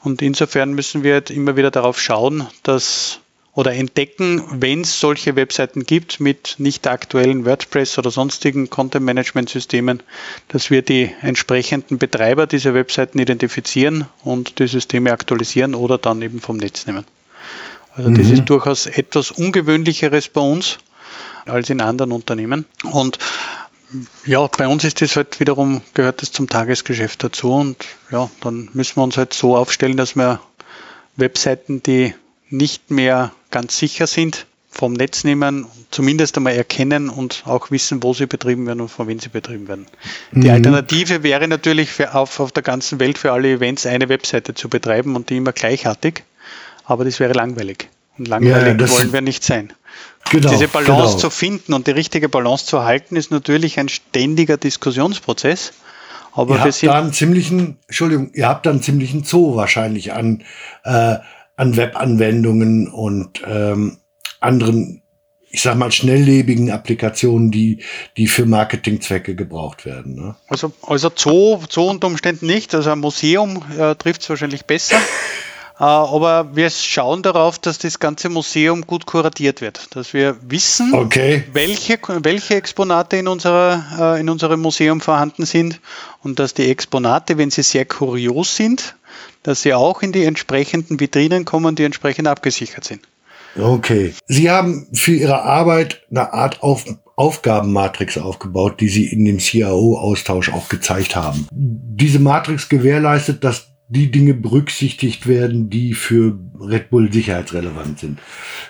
Und 0.00 0.22
insofern 0.22 0.72
müssen 0.72 1.02
wir 1.02 1.14
halt 1.14 1.30
immer 1.30 1.56
wieder 1.56 1.70
darauf 1.70 2.00
schauen, 2.00 2.46
dass 2.62 3.20
oder 3.56 3.72
entdecken, 3.72 4.42
wenn 4.60 4.82
es 4.82 5.00
solche 5.00 5.34
Webseiten 5.34 5.84
gibt 5.84 6.20
mit 6.20 6.56
nicht 6.58 6.86
aktuellen 6.86 7.46
WordPress 7.46 7.96
oder 7.98 8.10
sonstigen 8.10 8.68
Content-Management-Systemen, 8.68 10.02
dass 10.48 10.70
wir 10.70 10.82
die 10.82 11.10
entsprechenden 11.22 11.96
Betreiber 11.96 12.46
dieser 12.46 12.74
Webseiten 12.74 13.18
identifizieren 13.18 14.04
und 14.22 14.58
die 14.58 14.66
Systeme 14.66 15.10
aktualisieren 15.10 15.74
oder 15.74 15.96
dann 15.96 16.20
eben 16.20 16.40
vom 16.40 16.58
Netz 16.58 16.86
nehmen. 16.86 17.06
Also 17.96 18.10
das 18.10 18.26
mhm. 18.26 18.32
ist 18.34 18.44
durchaus 18.46 18.86
etwas 18.86 19.30
Ungewöhnlicheres 19.30 20.28
bei 20.28 20.40
uns 20.40 20.78
als 21.46 21.70
in 21.70 21.80
anderen 21.80 22.12
Unternehmen. 22.12 22.66
Und 22.84 23.18
ja, 24.24 24.46
bei 24.46 24.66
uns 24.68 24.84
ist 24.84 25.00
das 25.00 25.16
halt 25.16 25.40
wiederum, 25.40 25.80
gehört 25.94 26.22
das 26.22 26.32
zum 26.32 26.48
Tagesgeschäft 26.48 27.22
dazu 27.22 27.52
und 27.52 27.76
ja, 28.10 28.30
dann 28.40 28.68
müssen 28.72 28.96
wir 28.96 29.04
uns 29.04 29.16
halt 29.16 29.32
so 29.32 29.56
aufstellen, 29.56 29.96
dass 29.96 30.16
wir 30.16 30.40
Webseiten, 31.16 31.82
die 31.82 32.14
nicht 32.50 32.90
mehr 32.90 33.32
ganz 33.50 33.78
sicher 33.78 34.06
sind, 34.06 34.46
vom 34.70 34.92
Netz 34.92 35.24
nehmen, 35.24 35.66
zumindest 35.90 36.36
einmal 36.36 36.52
erkennen 36.52 37.08
und 37.08 37.44
auch 37.46 37.70
wissen, 37.70 38.02
wo 38.02 38.12
sie 38.12 38.26
betrieben 38.26 38.66
werden 38.66 38.82
und 38.82 38.88
von 38.88 39.08
wem 39.08 39.18
sie 39.18 39.30
betrieben 39.30 39.68
werden. 39.68 39.86
Die 40.32 40.48
mhm. 40.48 40.54
Alternative 40.54 41.22
wäre 41.22 41.48
natürlich 41.48 42.06
auf, 42.08 42.40
auf 42.40 42.52
der 42.52 42.62
ganzen 42.62 43.00
Welt 43.00 43.16
für 43.16 43.32
alle 43.32 43.52
Events 43.52 43.86
eine 43.86 44.10
Webseite 44.10 44.52
zu 44.52 44.68
betreiben 44.68 45.16
und 45.16 45.30
die 45.30 45.38
immer 45.38 45.52
gleichartig, 45.52 46.24
aber 46.86 47.04
das 47.04 47.20
wäre 47.20 47.32
langweilig. 47.32 47.88
Und 48.16 48.28
langweilig 48.28 48.80
ja, 48.80 48.90
wollen 48.90 49.12
wir 49.12 49.20
nicht 49.20 49.44
sein. 49.44 49.72
Genau, 50.30 50.50
Diese 50.50 50.68
Balance 50.68 51.16
genau. 51.16 51.18
zu 51.18 51.30
finden 51.30 51.74
und 51.74 51.86
die 51.86 51.90
richtige 51.92 52.28
Balance 52.28 52.66
zu 52.66 52.82
halten, 52.82 53.16
ist 53.16 53.30
natürlich 53.30 53.78
ein 53.78 53.88
ständiger 53.88 54.56
Diskussionsprozess. 54.56 55.72
Aber 56.32 56.56
ihr 56.56 56.60
habt 56.62 56.82
da 56.82 56.98
einen 56.98 57.12
ziemlichen, 57.12 57.78
Entschuldigung, 57.86 58.30
ihr 58.34 58.48
habt 58.48 58.66
da 58.66 58.70
einen 58.70 58.82
ziemlichen 58.82 59.24
Zoo 59.24 59.56
wahrscheinlich 59.56 60.12
an, 60.12 60.42
äh, 60.84 61.16
an 61.56 61.76
Webanwendungen 61.76 62.88
und 62.88 63.42
ähm, 63.46 63.98
anderen, 64.40 65.02
ich 65.50 65.62
sag 65.62 65.76
mal, 65.76 65.92
schnelllebigen 65.92 66.70
Applikationen, 66.70 67.50
die, 67.50 67.82
die 68.16 68.26
für 68.26 68.44
Marketingzwecke 68.44 69.34
gebraucht 69.34 69.86
werden. 69.86 70.14
Ne? 70.14 70.36
Also, 70.48 70.72
also 70.82 71.10
Zoo, 71.14 71.60
Zoo 71.70 71.88
unter 71.88 72.08
Umständen 72.08 72.46
nicht, 72.46 72.74
also 72.74 72.90
ein 72.90 72.98
Museum 72.98 73.62
äh, 73.78 73.94
trifft 73.94 74.22
es 74.22 74.28
wahrscheinlich 74.28 74.66
besser. 74.66 74.98
Äh, 75.78 75.84
aber 75.84 76.56
wir 76.56 76.70
schauen 76.70 77.22
darauf, 77.22 77.58
dass 77.58 77.78
das 77.78 77.98
ganze 77.98 78.28
Museum 78.28 78.82
gut 78.82 79.04
kuratiert 79.04 79.60
wird, 79.60 79.94
dass 79.94 80.14
wir 80.14 80.36
wissen, 80.40 80.94
okay. 80.94 81.44
welche, 81.52 81.98
welche 82.22 82.54
Exponate 82.54 83.18
in, 83.18 83.28
unserer, 83.28 84.14
äh, 84.16 84.20
in 84.20 84.30
unserem 84.30 84.60
Museum 84.60 85.00
vorhanden 85.00 85.44
sind 85.44 85.80
und 86.22 86.38
dass 86.38 86.54
die 86.54 86.70
Exponate, 86.70 87.36
wenn 87.36 87.50
sie 87.50 87.62
sehr 87.62 87.84
kurios 87.84 88.56
sind, 88.56 88.96
dass 89.42 89.62
sie 89.62 89.74
auch 89.74 90.02
in 90.02 90.12
die 90.12 90.24
entsprechenden 90.24 90.98
Vitrinen 90.98 91.44
kommen, 91.44 91.76
die 91.76 91.84
entsprechend 91.84 92.26
abgesichert 92.26 92.84
sind. 92.84 93.02
Okay. 93.58 94.14
Sie 94.26 94.50
haben 94.50 94.86
für 94.92 95.14
Ihre 95.14 95.42
Arbeit 95.42 96.02
eine 96.10 96.32
Art 96.32 96.62
Auf 96.62 96.84
Aufgabenmatrix 97.16 98.18
aufgebaut, 98.18 98.78
die 98.80 98.90
Sie 98.90 99.06
in 99.06 99.24
dem 99.24 99.38
CIO-Austausch 99.38 100.52
auch 100.52 100.68
gezeigt 100.68 101.16
haben. 101.16 101.48
Diese 101.50 102.18
Matrix 102.18 102.68
gewährleistet, 102.68 103.42
dass 103.42 103.68
die 103.88 104.10
Dinge 104.10 104.34
berücksichtigt 104.34 105.28
werden, 105.28 105.70
die 105.70 105.94
für 105.94 106.36
Red 106.60 106.90
Bull 106.90 107.12
sicherheitsrelevant 107.12 108.00
sind. 108.00 108.18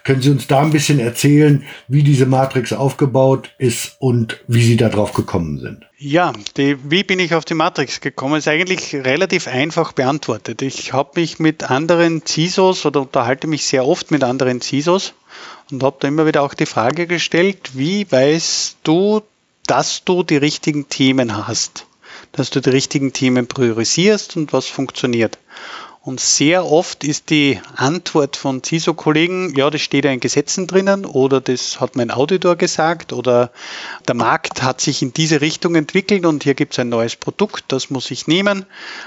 Können 0.04 0.20
Sie 0.20 0.30
uns 0.30 0.46
da 0.46 0.60
ein 0.60 0.72
bisschen 0.72 0.98
erzählen, 0.98 1.64
wie 1.88 2.02
diese 2.02 2.26
Matrix 2.26 2.74
aufgebaut 2.74 3.50
ist 3.58 3.96
und 3.98 4.44
wie 4.46 4.62
Sie 4.62 4.76
darauf 4.76 5.14
gekommen 5.14 5.58
sind? 5.58 5.86
Ja, 5.96 6.34
die, 6.58 6.76
wie 6.90 7.02
bin 7.02 7.18
ich 7.18 7.34
auf 7.34 7.46
die 7.46 7.54
Matrix 7.54 8.02
gekommen, 8.02 8.36
ist 8.36 8.48
eigentlich 8.48 8.94
relativ 8.94 9.48
einfach 9.48 9.92
beantwortet. 9.92 10.60
Ich 10.60 10.92
habe 10.92 11.18
mich 11.18 11.38
mit 11.38 11.70
anderen 11.70 12.26
CISOs 12.26 12.84
oder 12.84 13.00
unterhalte 13.00 13.46
mich 13.46 13.64
sehr 13.64 13.86
oft 13.86 14.10
mit 14.10 14.22
anderen 14.22 14.60
CISOs 14.60 15.14
und 15.70 15.82
habe 15.82 15.96
da 16.00 16.08
immer 16.08 16.26
wieder 16.26 16.42
auch 16.42 16.52
die 16.52 16.66
Frage 16.66 17.06
gestellt, 17.06 17.70
wie 17.72 18.10
weißt 18.10 18.78
du, 18.82 19.22
dass 19.66 20.04
du 20.04 20.22
die 20.22 20.36
richtigen 20.36 20.88
Themen 20.88 21.46
hast? 21.46 21.86
Dass 22.32 22.50
du 22.50 22.60
die 22.60 22.70
richtigen 22.70 23.12
Themen 23.12 23.46
priorisierst 23.46 24.36
und 24.36 24.52
was 24.52 24.66
funktioniert. 24.66 25.38
Und 26.06 26.20
sehr 26.20 26.64
oft 26.64 27.02
ist 27.02 27.30
die 27.30 27.60
Antwort 27.74 28.36
von 28.36 28.62
CISO-Kollegen, 28.62 29.56
ja, 29.56 29.70
das 29.70 29.80
steht 29.80 30.04
ja 30.04 30.12
in 30.12 30.20
Gesetzen 30.20 30.68
drinnen 30.68 31.04
oder 31.04 31.40
das 31.40 31.80
hat 31.80 31.96
mein 31.96 32.12
Auditor 32.12 32.54
gesagt 32.54 33.12
oder 33.12 33.50
der 34.06 34.14
Markt 34.14 34.62
hat 34.62 34.80
sich 34.80 35.02
in 35.02 35.12
diese 35.12 35.40
Richtung 35.40 35.74
entwickelt 35.74 36.24
und 36.24 36.44
hier 36.44 36.54
gibt 36.54 36.74
es 36.74 36.78
ein 36.78 36.90
neues 36.90 37.16
Produkt, 37.16 37.64
das 37.68 37.90
muss 37.90 38.12
ich 38.12 38.28
nehmen 38.28 38.66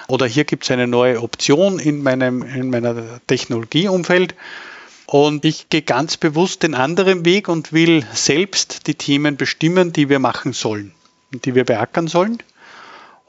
oder 0.10 0.26
hier 0.26 0.44
gibt 0.44 0.66
es 0.66 0.72
eine 0.72 0.88
neue 0.88 1.22
Option 1.22 1.80
in 1.80 2.04
meinem 2.04 2.44
in 2.44 2.70
meiner 2.70 3.22
Technologieumfeld. 3.28 4.36
Und 5.06 5.46
ich 5.46 5.70
gehe 5.70 5.82
ganz 5.84 6.18
bewusst 6.18 6.64
den 6.64 6.76
anderen 6.76 7.24
Weg 7.24 7.48
und 7.48 7.72
will 7.72 8.06
selbst 8.14 8.88
die 8.88 8.96
Themen 8.96 9.38
bestimmen, 9.38 9.94
die 9.94 10.10
wir 10.10 10.20
machen 10.20 10.52
sollen 10.52 10.94
und 11.32 11.46
die 11.46 11.56
wir 11.56 11.64
beackern 11.64 12.10
sollen. 12.10 12.44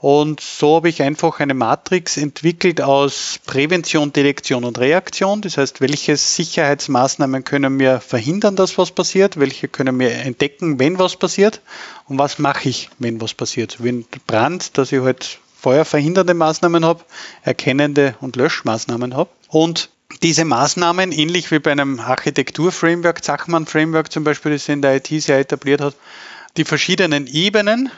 Und 0.00 0.40
so 0.40 0.76
habe 0.76 0.88
ich 0.88 1.02
einfach 1.02 1.40
eine 1.40 1.52
Matrix 1.52 2.16
entwickelt 2.16 2.80
aus 2.80 3.38
Prävention, 3.44 4.14
Detektion 4.14 4.64
und 4.64 4.78
Reaktion. 4.78 5.42
Das 5.42 5.58
heißt, 5.58 5.82
welche 5.82 6.16
Sicherheitsmaßnahmen 6.16 7.44
können 7.44 7.76
mir 7.76 8.00
verhindern, 8.00 8.56
dass 8.56 8.78
was 8.78 8.92
passiert? 8.92 9.38
Welche 9.38 9.68
können 9.68 9.98
mir 9.98 10.10
entdecken, 10.10 10.78
wenn 10.78 10.98
was 10.98 11.16
passiert? 11.16 11.60
Und 12.06 12.18
was 12.18 12.38
mache 12.38 12.70
ich, 12.70 12.88
wenn 12.98 13.20
was 13.20 13.34
passiert? 13.34 13.76
Wenn 13.84 14.06
Brand, 14.26 14.78
dass 14.78 14.90
ich 14.90 15.02
halt 15.02 15.38
feuerverhindernde 15.60 16.32
Maßnahmen 16.32 16.82
habe, 16.82 17.04
erkennende 17.42 18.14
und 18.22 18.36
Löschmaßnahmen 18.36 19.14
habe. 19.14 19.28
Und 19.48 19.90
diese 20.22 20.46
Maßnahmen, 20.46 21.12
ähnlich 21.12 21.50
wie 21.50 21.58
bei 21.58 21.72
einem 21.72 22.00
Architektur-Framework, 22.00 23.22
Zachmann-Framework 23.22 24.10
zum 24.10 24.24
Beispiel, 24.24 24.52
das 24.52 24.66
in 24.70 24.80
der 24.80 24.96
IT 24.96 25.08
sehr 25.08 25.38
etabliert 25.38 25.82
hat, 25.82 25.94
die 26.56 26.64
verschiedenen 26.64 27.26
Ebenen. 27.26 27.90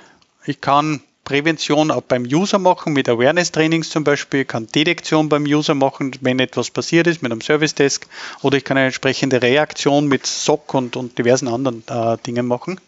Ich 0.45 0.61
kann 0.61 1.01
Prävention 1.25 1.91
auch 1.93 2.03
beim 2.03 2.25
User 2.25 2.59
machen, 2.59 2.93
mit 2.93 3.09
Awareness-Trainings 3.09 3.91
zum 3.91 4.03
Beispiel, 4.03 4.41
ich 4.41 4.49
kann 4.49 4.67
Detektion 4.67 5.29
beim 5.29 5.45
User 5.45 5.75
machen, 5.75 6.13
wenn 6.21 6.41
etwas 6.41 6.71
passiert 6.71 7.07
ist, 7.07 7.23
mit 7.23 7.31
einem 7.31 7.41
Service-Desk, 7.41 8.07
oder 8.43 8.57
ich 8.57 8.65
kann 8.65 8.77
eine 8.77 8.87
entsprechende 8.87 9.41
Reaktion 9.41 10.09
mit 10.09 10.27
SOC 10.27 10.75
und, 10.75 10.97
und 10.97 11.17
diversen 11.19 11.47
anderen 11.47 11.85
äh, 11.89 12.19
Dingen 12.27 12.47
machen. 12.47 12.81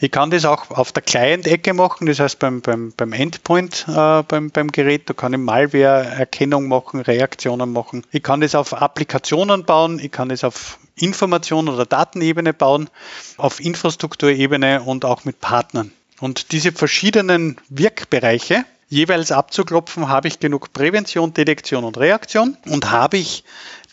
Ich 0.00 0.10
kann 0.10 0.30
das 0.30 0.46
auch 0.46 0.70
auf 0.70 0.92
der 0.92 1.02
Client-Ecke 1.02 1.74
machen, 1.74 2.06
das 2.06 2.20
heißt 2.20 2.38
beim, 2.38 2.62
beim, 2.62 2.92
beim 2.96 3.12
Endpoint 3.12 3.84
äh, 3.86 4.22
beim, 4.22 4.50
beim 4.50 4.68
Gerät, 4.68 5.10
da 5.10 5.12
kann 5.12 5.34
ich 5.34 5.38
Malware-Erkennung 5.40 6.68
machen, 6.68 7.00
Reaktionen 7.00 7.70
machen. 7.70 8.06
Ich 8.12 8.22
kann 8.22 8.40
das 8.40 8.54
auf 8.54 8.72
Applikationen 8.72 9.64
bauen, 9.64 9.98
ich 9.98 10.10
kann 10.10 10.30
das 10.30 10.42
auf 10.42 10.78
Information- 10.96 11.68
oder 11.68 11.84
Datenebene 11.84 12.54
bauen, 12.54 12.88
auf 13.36 13.60
Infrastrukturebene 13.60 14.82
und 14.82 15.04
auch 15.04 15.24
mit 15.24 15.40
Partnern. 15.40 15.92
Und 16.20 16.52
diese 16.52 16.72
verschiedenen 16.72 17.56
Wirkbereiche 17.68 18.64
jeweils 18.88 19.32
abzuklopfen, 19.32 20.08
habe 20.08 20.28
ich 20.28 20.38
genug 20.38 20.72
Prävention, 20.72 21.34
Detektion 21.34 21.84
und 21.84 21.98
Reaktion. 21.98 22.56
Und 22.66 22.90
habe 22.90 23.16
ich 23.16 23.44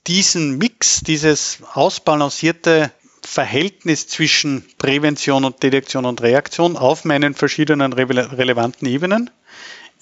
diesen 0.08 0.58
Mix, 0.58 1.02
dieses 1.02 1.60
ausbalancierte 1.74 2.92
Verhältnis 3.24 4.08
zwischen 4.08 4.66
Prävention 4.78 5.46
und 5.46 5.62
Detektion 5.64 6.06
und 6.06 6.22
Reaktion 6.22 6.76
auf 6.76 7.06
meinen 7.06 7.36
verschiedenen 7.36 7.94
relevanten 7.94 8.88
Ebenen 8.88 9.30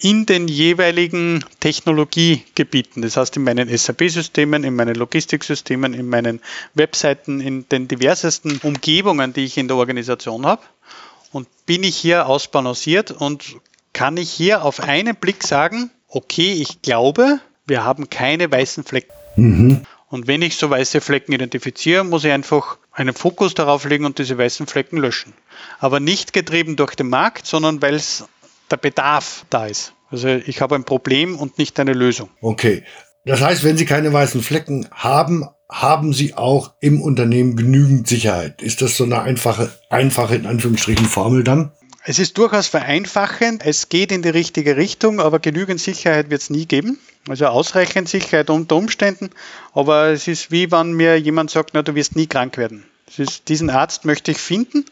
in 0.01 0.25
den 0.25 0.47
jeweiligen 0.47 1.43
Technologiegebieten, 1.59 3.01
das 3.01 3.17
heißt 3.17 3.35
in 3.35 3.43
meinen 3.43 3.67
SAP-Systemen, 3.67 4.63
in 4.63 4.73
meinen 4.73 4.95
Logistiksystemen, 4.95 5.93
in 5.93 6.07
meinen 6.07 6.39
Webseiten, 6.73 7.41
in 7.41 7.67
den 7.67 7.89
diversesten 7.89 8.59
Umgebungen, 8.63 9.33
die 9.33 9.43
ich 9.43 9.57
in 9.57 9.67
der 9.67 9.75
Organisation 9.75 10.45
habe 10.45 10.61
und 11.31 11.47
bin 11.65 11.83
ich 11.83 11.95
hier 11.95 12.27
ausbalanciert 12.27 13.11
und 13.11 13.57
kann 13.93 14.17
ich 14.17 14.31
hier 14.31 14.63
auf 14.63 14.79
einen 14.79 15.15
Blick 15.15 15.43
sagen, 15.43 15.91
okay, 16.07 16.53
ich 16.53 16.81
glaube, 16.81 17.39
wir 17.65 17.83
haben 17.83 18.09
keine 18.09 18.51
weißen 18.51 18.83
Flecken. 18.83 19.13
Mhm. 19.35 19.81
Und 20.07 20.27
wenn 20.27 20.41
ich 20.41 20.55
so 20.55 20.69
weiße 20.69 21.01
Flecken 21.01 21.33
identifiziere, 21.33 22.03
muss 22.03 22.23
ich 22.23 22.31
einfach 22.31 22.77
einen 22.91 23.13
Fokus 23.13 23.53
darauf 23.53 23.85
legen 23.85 24.05
und 24.05 24.17
diese 24.17 24.37
weißen 24.37 24.65
Flecken 24.65 24.97
löschen. 24.97 25.33
Aber 25.79 25.99
nicht 25.99 26.33
getrieben 26.33 26.75
durch 26.75 26.95
den 26.95 27.09
Markt, 27.09 27.45
sondern 27.45 27.81
weil 27.81 27.93
es 27.93 28.25
der 28.71 28.77
Bedarf 28.77 29.45
da 29.49 29.67
ist. 29.67 29.93
Also 30.09 30.27
ich 30.27 30.61
habe 30.61 30.75
ein 30.75 30.83
Problem 30.83 31.37
und 31.37 31.57
nicht 31.59 31.79
eine 31.79 31.93
Lösung. 31.93 32.29
Okay. 32.41 32.83
Das 33.25 33.41
heißt, 33.41 33.63
wenn 33.63 33.77
Sie 33.77 33.85
keine 33.85 34.11
weißen 34.11 34.41
Flecken 34.41 34.87
haben, 34.91 35.47
haben 35.69 36.13
Sie 36.13 36.33
auch 36.33 36.73
im 36.79 37.01
Unternehmen 37.01 37.55
genügend 37.55 38.07
Sicherheit? 38.07 38.61
Ist 38.61 38.81
das 38.81 38.97
so 38.97 39.03
eine 39.03 39.21
einfache, 39.21 39.71
einfache 39.89 40.35
in 40.35 40.47
Anführungsstrichen 40.47 41.05
Formel 41.05 41.43
dann? 41.43 41.71
Es 42.03 42.17
ist 42.17 42.37
durchaus 42.37 42.67
vereinfachend. 42.67 43.63
Es 43.63 43.89
geht 43.89 44.11
in 44.11 44.23
die 44.23 44.29
richtige 44.29 44.77
Richtung, 44.77 45.19
aber 45.19 45.39
genügend 45.39 45.79
Sicherheit 45.79 46.31
wird 46.31 46.41
es 46.41 46.49
nie 46.49 46.65
geben. 46.65 46.97
Also 47.27 47.45
ausreichend 47.47 48.09
Sicherheit 48.09 48.49
unter 48.49 48.77
Umständen. 48.77 49.29
Aber 49.73 50.07
es 50.07 50.27
ist 50.27 50.49
wie 50.49 50.71
wenn 50.71 50.93
mir 50.93 51.19
jemand 51.19 51.51
sagt, 51.51 51.71
na, 51.73 51.83
du 51.83 51.93
wirst 51.93 52.15
nie 52.15 52.27
krank 52.27 52.57
werden. 52.57 52.83
Ist, 53.15 53.49
diesen 53.49 53.69
Arzt 53.69 54.05
möchte 54.05 54.31
ich 54.31 54.37
finden. 54.37 54.85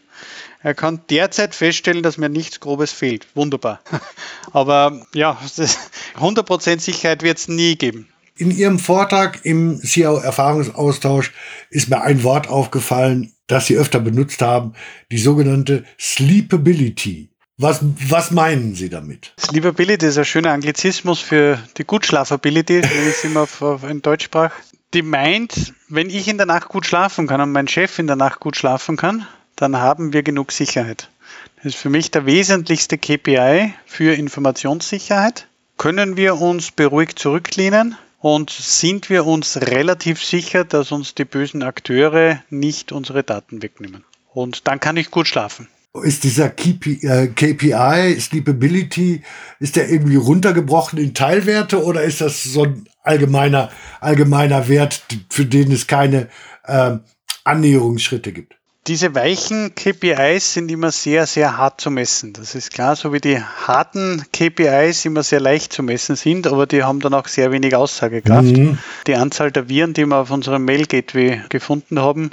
Er 0.62 0.74
kann 0.74 1.00
derzeit 1.08 1.54
feststellen, 1.54 2.02
dass 2.02 2.18
mir 2.18 2.28
nichts 2.28 2.60
Grobes 2.60 2.92
fehlt. 2.92 3.26
Wunderbar. 3.34 3.80
Aber 4.52 5.06
ja, 5.14 5.40
100% 6.20 6.80
Sicherheit 6.80 7.22
wird 7.22 7.38
es 7.38 7.48
nie 7.48 7.76
geben. 7.76 8.08
In 8.38 8.52
Ihrem 8.52 8.78
Vortrag 8.78 9.40
im 9.44 9.80
CIO-Erfahrungsaustausch 9.80 11.32
ist 11.70 11.90
mir 11.90 12.02
ein 12.02 12.22
Wort 12.22 12.48
aufgefallen, 12.48 13.32
das 13.48 13.66
Sie 13.66 13.76
öfter 13.76 13.98
benutzt 13.98 14.42
haben, 14.42 14.74
die 15.10 15.18
sogenannte 15.18 15.84
Sleepability. 15.98 17.30
Was, 17.56 17.80
was 18.08 18.30
meinen 18.30 18.76
Sie 18.76 18.88
damit? 18.88 19.34
Sleepability 19.40 20.06
ist 20.06 20.18
ein 20.18 20.24
schöner 20.24 20.52
Anglizismus 20.52 21.18
für 21.18 21.58
die 21.78 21.84
Gutschlafability, 21.84 22.82
wenn 22.82 23.08
ich 23.08 23.16
es 23.16 23.24
immer 23.24 23.40
auf, 23.40 23.60
auf, 23.60 23.82
in 23.82 24.02
Deutsch 24.02 24.26
sprach. 24.26 24.52
Die 24.94 25.02
meint, 25.02 25.74
wenn 25.88 26.08
ich 26.08 26.28
in 26.28 26.36
der 26.36 26.46
Nacht 26.46 26.68
gut 26.68 26.86
schlafen 26.86 27.26
kann 27.26 27.40
und 27.40 27.50
mein 27.50 27.66
Chef 27.66 27.98
in 27.98 28.06
der 28.06 28.14
Nacht 28.14 28.38
gut 28.38 28.56
schlafen 28.56 28.96
kann, 28.96 29.26
dann 29.56 29.76
haben 29.76 30.12
wir 30.12 30.22
genug 30.22 30.52
Sicherheit. 30.52 31.10
Das 31.56 31.66
ist 31.66 31.76
für 31.76 31.90
mich 31.90 32.12
der 32.12 32.24
wesentlichste 32.24 32.98
KPI 32.98 33.74
für 33.84 34.14
Informationssicherheit. 34.14 35.48
Können 35.76 36.16
wir 36.16 36.40
uns 36.40 36.70
beruhigt 36.70 37.18
zurücklehnen, 37.18 37.96
und 38.20 38.50
sind 38.50 39.10
wir 39.10 39.26
uns 39.26 39.60
relativ 39.60 40.24
sicher, 40.24 40.64
dass 40.64 40.92
uns 40.92 41.14
die 41.14 41.24
bösen 41.24 41.62
Akteure 41.62 42.42
nicht 42.50 42.92
unsere 42.92 43.22
Daten 43.22 43.62
wegnehmen. 43.62 44.04
Und 44.32 44.66
dann 44.68 44.80
kann 44.80 44.96
ich 44.96 45.10
gut 45.10 45.26
schlafen. 45.26 45.68
Ist 46.02 46.24
dieser 46.24 46.50
KPI, 46.50 47.06
äh, 47.06 48.20
Sleepability, 48.20 49.22
ist 49.58 49.76
der 49.76 49.88
irgendwie 49.88 50.16
runtergebrochen 50.16 50.98
in 50.98 51.14
Teilwerte 51.14 51.82
oder 51.82 52.02
ist 52.02 52.20
das 52.20 52.42
so 52.42 52.64
ein 52.64 52.88
allgemeiner, 53.02 53.70
allgemeiner 54.00 54.68
Wert, 54.68 55.02
für 55.30 55.46
den 55.46 55.72
es 55.72 55.86
keine 55.86 56.28
äh, 56.64 56.98
Annäherungsschritte 57.44 58.32
gibt? 58.32 58.57
Diese 58.86 59.14
weichen 59.14 59.74
KPIs 59.74 60.54
sind 60.54 60.70
immer 60.70 60.90
sehr, 60.92 61.26
sehr 61.26 61.58
hart 61.58 61.80
zu 61.80 61.90
messen. 61.90 62.32
Das 62.32 62.54
ist 62.54 62.72
klar, 62.72 62.96
so 62.96 63.12
wie 63.12 63.20
die 63.20 63.38
harten 63.38 64.24
KPIs 64.32 65.04
immer 65.04 65.22
sehr 65.22 65.40
leicht 65.40 65.74
zu 65.74 65.82
messen 65.82 66.16
sind, 66.16 66.46
aber 66.46 66.66
die 66.66 66.82
haben 66.82 67.00
dann 67.00 67.12
auch 67.12 67.28
sehr 67.28 67.52
wenig 67.52 67.74
Aussagekraft. 67.74 68.56
Mhm. 68.56 68.78
Die 69.06 69.14
Anzahl 69.14 69.52
der 69.52 69.68
Viren, 69.68 69.92
die 69.92 70.06
wir 70.06 70.16
auf 70.16 70.30
unserem 70.30 70.64
Mail-Gateway 70.64 71.42
gefunden 71.50 71.98
haben, 71.98 72.30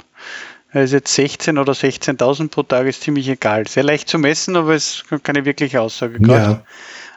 ist 0.72 0.92
jetzt 0.92 1.14
16 1.14 1.58
oder 1.58 1.72
16.000 1.72 2.48
pro 2.48 2.62
Tag, 2.62 2.86
ist 2.86 3.02
ziemlich 3.02 3.28
egal. 3.28 3.66
Sehr 3.66 3.82
leicht 3.82 4.08
zu 4.08 4.18
messen, 4.18 4.56
aber 4.56 4.74
es 4.74 5.04
ist 5.10 5.24
keine 5.24 5.44
wirkliche 5.44 5.80
Aussagekraft. 5.80 6.50
Ja. 6.50 6.62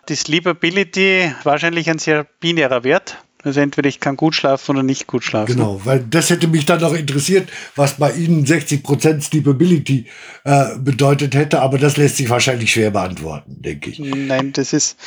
Die 0.08 0.16
Sleepability 0.16 1.34
wahrscheinlich 1.44 1.90
ein 1.90 2.00
sehr 2.00 2.26
binärer 2.40 2.84
Wert. 2.84 3.18
Also 3.44 3.62
entweder 3.62 3.88
ich 3.88 4.02
kann 4.02 4.18
gut 4.18 4.36
schlafen 4.36 4.72
oder 4.72 4.84
nicht 4.84 5.08
gut 5.08 5.24
schlafen. 5.24 5.56
Genau, 5.56 5.80
weil 5.86 6.02
das 6.02 6.30
hätte 6.30 6.48
mich 6.48 6.66
dann 6.66 6.82
noch 6.82 6.94
interessiert, 6.94 7.50
was 7.76 7.94
bei 7.94 8.12
Ihnen 8.12 8.46
60% 8.46 9.22
Sleepability 9.22 10.06
äh, 10.44 10.78
bedeutet 10.78 11.36
hätte, 11.36 11.62
aber 11.62 11.78
das 11.78 11.96
lässt 11.96 12.18
sich 12.18 12.30
wahrscheinlich 12.30 12.74
schwer 12.74 12.92
beantworten, 12.92 13.62
denke 13.62 13.92
ich. 13.92 14.00
Nein, 14.00 14.52
das 14.52 14.74
ist 14.74 14.98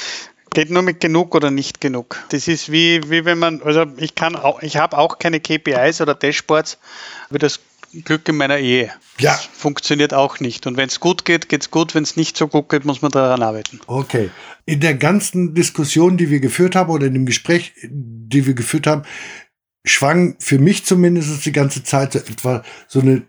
geht 0.55 0.71
nur 0.71 0.83
mit 0.83 1.01
genug 1.01 1.35
oder 1.35 1.51
nicht 1.51 1.81
genug. 1.81 2.23
Das 2.29 2.47
ist 2.49 2.71
wie, 2.71 3.01
wie 3.11 3.25
wenn 3.25 3.39
man, 3.39 3.63
also 3.63 3.87
ich 3.97 4.15
kann 4.15 4.37
auch, 4.37 4.63
ich 4.63 4.77
habe 4.77 4.99
auch 4.99 5.19
keine 5.19 5.41
KPIs 5.41 6.01
oder 6.01 6.15
Dashboards, 6.15 6.79
wie 7.31 7.39
das 7.39 7.61
Glück 8.05 8.29
in 8.29 8.37
meiner 8.37 8.59
Ehe. 8.59 8.91
Ja. 9.19 9.33
Das 9.33 9.45
funktioniert 9.45 10.15
auch 10.15 10.41
nicht. 10.41 10.67
Und 10.67 10.77
wenn 10.77 10.89
es 10.89 11.01
gut 11.01 11.25
geht, 11.25 11.49
geht 11.49 11.63
es 11.63 11.71
gut. 11.71 11.95
Wenn 11.95 12.03
es 12.03 12.17
nicht 12.17 12.37
so 12.37 12.49
gut 12.49 12.69
geht, 12.69 12.85
muss 12.85 13.03
man 13.03 13.11
daran 13.11 13.43
arbeiten. 13.43 13.81
Okay. 13.87 14.31
In 14.65 14.81
der 14.81 14.95
ganzen 14.95 15.55
Diskussion, 15.55 16.17
die 16.17 16.31
wir 16.31 16.41
geführt 16.41 16.75
haben, 16.75 16.91
oder 16.91 17.07
in 17.07 17.15
dem 17.15 17.27
Gespräch, 17.27 17.73
die 17.83 18.47
wir 18.47 18.55
geführt 18.55 18.87
haben, 18.87 19.03
schwang 19.85 20.37
für 20.39 20.59
mich 20.59 20.85
zumindest 20.85 21.45
die 21.45 21.53
ganze 21.53 21.83
Zeit 21.83 22.13
so 22.13 22.19
etwa 22.21 22.63
so 22.87 23.01
eine 23.01 23.23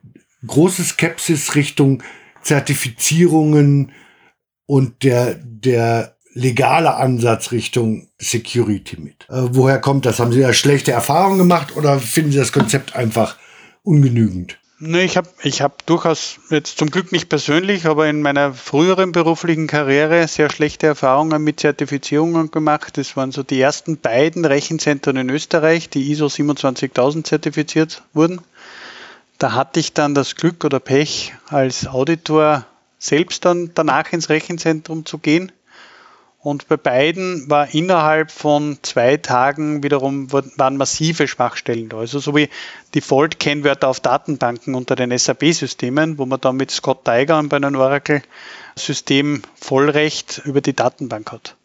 große 0.46 0.84
Skepsis 0.84 1.56
Richtung 1.56 2.04
Zertifizierungen 2.42 3.92
und 4.66 5.04
der, 5.04 5.36
der 5.36 6.18
legale 6.34 6.96
Ansatz 6.96 7.52
Richtung 7.52 8.10
Security 8.18 9.00
mit. 9.00 9.28
Äh, 9.30 9.48
woher 9.52 9.80
kommt 9.80 10.06
das? 10.06 10.20
Haben 10.20 10.34
Sie 10.34 10.42
da 10.42 10.54
schlechte 10.54 10.92
Erfahrungen 10.92 11.38
gemacht 11.38 11.76
oder 11.76 12.00
finden 12.00 12.32
Sie 12.32 12.38
das 12.38 12.52
Konzept 12.52 12.96
einfach 12.96 13.38
ungenügend? 13.84 14.58
Ne, 14.80 15.04
ich 15.04 15.16
habe 15.16 15.30
ich 15.44 15.62
hab 15.62 15.86
durchaus 15.86 16.40
jetzt 16.50 16.78
zum 16.78 16.92
Glück 16.92 17.14
nicht 17.14 17.30
persönlich, 17.30 17.86
aber 17.86 18.10
in 18.10 18.22
meiner 18.22 18.54
früheren 18.54 19.14
beruflichen 19.14 19.68
Karriere 19.68 20.28
sehr 20.28 20.50
schlechte 20.50 20.88
Erfahrungen 20.88 21.42
mit 21.42 21.62
Zertifizierungen 21.62 22.52
gemacht. 22.52 22.98
Das 22.98 23.16
waren 23.16 23.32
so 23.32 23.44
die 23.44 23.62
ersten 23.62 23.98
beiden 23.98 24.44
Rechenzentren 24.44 25.16
in 25.16 25.30
Österreich, 25.30 25.90
die 25.90 26.12
ISO 26.12 26.28
27000 26.28 27.26
zertifiziert 27.26 28.04
wurden. 28.14 28.42
Da 29.38 29.54
hatte 29.54 29.80
ich 29.80 29.94
dann 29.94 30.16
das 30.16 30.36
Glück 30.36 30.66
oder 30.66 30.82
Pech, 30.82 31.34
als 31.48 31.88
Auditor 31.88 32.66
selbst 33.00 33.46
dann 33.46 33.72
danach 33.74 34.12
ins 34.12 34.30
Rechenzentrum 34.30 35.06
zu 35.06 35.18
gehen 35.18 35.52
und 36.44 36.68
bei 36.68 36.76
beiden 36.76 37.50
war 37.50 37.74
innerhalb 37.74 38.30
von 38.30 38.78
zwei 38.82 39.16
Tagen 39.16 39.82
wiederum 39.82 40.30
waren 40.32 40.76
massive 40.76 41.26
Schwachstellen 41.26 41.88
da. 41.88 42.00
Also 42.00 42.20
so 42.20 42.36
wie 42.36 42.50
Default-Kennwörter 42.94 43.88
auf 43.88 44.02
Datenbanken 44.02 44.76
unter 44.76 44.98
den 44.98 45.18
SAP-Systemen, 45.18 46.18
wo 46.18 46.26
man 46.26 46.42
dann 46.42 46.58
mit 46.58 46.70
Scott 46.70 47.06
Tiger 47.06 47.42
bei 47.44 47.56
einem 47.56 47.76
Oracle-System 47.76 49.42
Vollrecht 49.56 50.42
über 50.44 50.60
die 50.60 50.74
Datenbank 50.74 51.32
hat. 51.32 51.56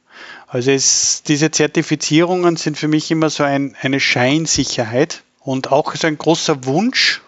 Also 0.47 0.71
es, 0.71 1.25
diese 1.25 1.51
Zertifizierungen 1.51 2.57
sind 2.57 2.79
für 2.79 2.89
mich 2.89 3.11
immer 3.11 3.31
so 3.31 3.43
ein, 3.43 3.75
eine 3.81 3.99
Scheinsicherheit 3.99 5.25
und 5.41 5.73
auch 5.73 5.97
so 5.97 6.07
ein 6.07 6.19
großer 6.19 6.67
Wunsch 6.67 7.21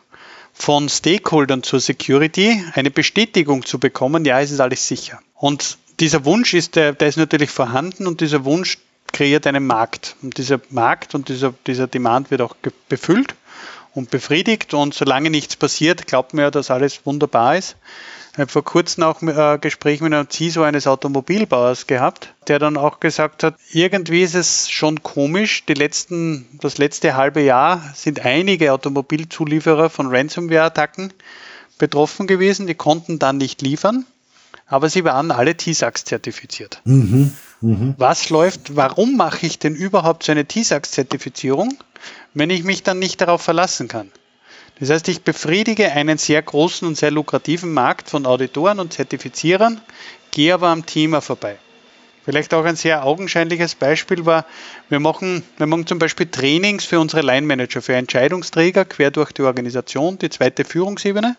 von 0.52 0.88
Stakeholdern 0.88 1.64
zur 1.64 1.80
Security, 1.80 2.64
eine 2.74 2.92
Bestätigung 2.92 3.66
zu 3.66 3.80
bekommen, 3.80 4.24
ja, 4.24 4.40
es 4.40 4.52
ist 4.52 4.60
alles 4.60 4.86
sicher. 4.86 5.20
Und 5.34 5.78
dieser 6.00 6.24
Wunsch 6.24 6.54
ist, 6.54 6.76
der, 6.76 6.92
der 6.92 7.08
ist 7.08 7.16
natürlich 7.16 7.50
vorhanden 7.50 8.06
und 8.06 8.20
dieser 8.20 8.44
Wunsch 8.44 8.78
kreiert 9.12 9.46
einen 9.46 9.66
Markt. 9.66 10.16
Und 10.22 10.38
dieser 10.38 10.60
Markt 10.70 11.14
und 11.14 11.28
dieser, 11.28 11.52
dieser 11.66 11.86
Demand 11.86 12.30
wird 12.30 12.40
auch 12.40 12.56
befüllt 12.88 13.34
und 13.94 14.10
befriedigt. 14.10 14.72
Und 14.72 14.94
solange 14.94 15.30
nichts 15.30 15.56
passiert, 15.56 16.06
glaubt 16.06 16.32
man 16.32 16.44
ja, 16.44 16.50
dass 16.50 16.70
alles 16.70 17.04
wunderbar 17.04 17.56
ist. 17.56 17.76
Ich 18.32 18.38
habe 18.38 18.50
vor 18.50 18.64
kurzem 18.64 19.02
auch 19.02 19.20
ein 19.20 19.60
Gespräch 19.60 20.00
mit 20.00 20.14
einem 20.14 20.30
CISO 20.30 20.62
eines 20.62 20.86
Automobilbauers 20.86 21.88
gehabt, 21.88 22.32
der 22.46 22.60
dann 22.60 22.76
auch 22.76 23.00
gesagt 23.00 23.42
hat, 23.42 23.56
irgendwie 23.72 24.22
ist 24.22 24.36
es 24.36 24.70
schon 24.70 25.02
komisch, 25.02 25.64
die 25.66 25.74
letzten, 25.74 26.46
das 26.60 26.78
letzte 26.78 27.16
halbe 27.16 27.42
Jahr 27.42 27.82
sind 27.94 28.24
einige 28.24 28.72
Automobilzulieferer 28.72 29.90
von 29.90 30.06
Ransomware-Attacken 30.06 31.12
betroffen 31.76 32.28
gewesen, 32.28 32.68
die 32.68 32.76
konnten 32.76 33.18
dann 33.18 33.36
nicht 33.36 33.62
liefern 33.62 34.06
aber 34.70 34.88
sie 34.88 35.04
waren 35.04 35.32
alle 35.32 35.56
TISAX 35.56 36.04
zertifiziert. 36.04 36.80
Mhm, 36.84 37.32
mh. 37.60 37.94
Was 37.98 38.30
läuft, 38.30 38.76
warum 38.76 39.16
mache 39.16 39.44
ich 39.44 39.58
denn 39.58 39.74
überhaupt 39.74 40.22
so 40.22 40.32
eine 40.32 40.46
TISAX 40.46 40.92
Zertifizierung, 40.92 41.76
wenn 42.34 42.50
ich 42.50 42.62
mich 42.62 42.84
dann 42.84 43.00
nicht 43.00 43.20
darauf 43.20 43.42
verlassen 43.42 43.88
kann? 43.88 44.10
Das 44.78 44.88
heißt, 44.88 45.08
ich 45.08 45.22
befriedige 45.22 45.90
einen 45.92 46.16
sehr 46.16 46.40
großen 46.40 46.86
und 46.86 46.96
sehr 46.96 47.10
lukrativen 47.10 47.74
Markt 47.74 48.08
von 48.08 48.24
Auditoren 48.24 48.78
und 48.78 48.92
Zertifizierern, 48.92 49.80
gehe 50.30 50.54
aber 50.54 50.68
am 50.68 50.86
Thema 50.86 51.20
vorbei. 51.20 51.58
Vielleicht 52.24 52.54
auch 52.54 52.64
ein 52.64 52.76
sehr 52.76 53.04
augenscheinliches 53.04 53.74
Beispiel 53.74 54.24
war, 54.24 54.46
wir 54.88 55.00
machen, 55.00 55.42
wir 55.56 55.66
machen 55.66 55.86
zum 55.86 55.98
Beispiel 55.98 56.26
Trainings 56.26 56.84
für 56.84 57.00
unsere 57.00 57.22
Line 57.22 57.46
Manager, 57.46 57.82
für 57.82 57.94
Entscheidungsträger 57.94 58.84
quer 58.84 59.10
durch 59.10 59.32
die 59.32 59.42
Organisation, 59.42 60.16
die 60.16 60.30
zweite 60.30 60.64
Führungsebene. 60.64 61.36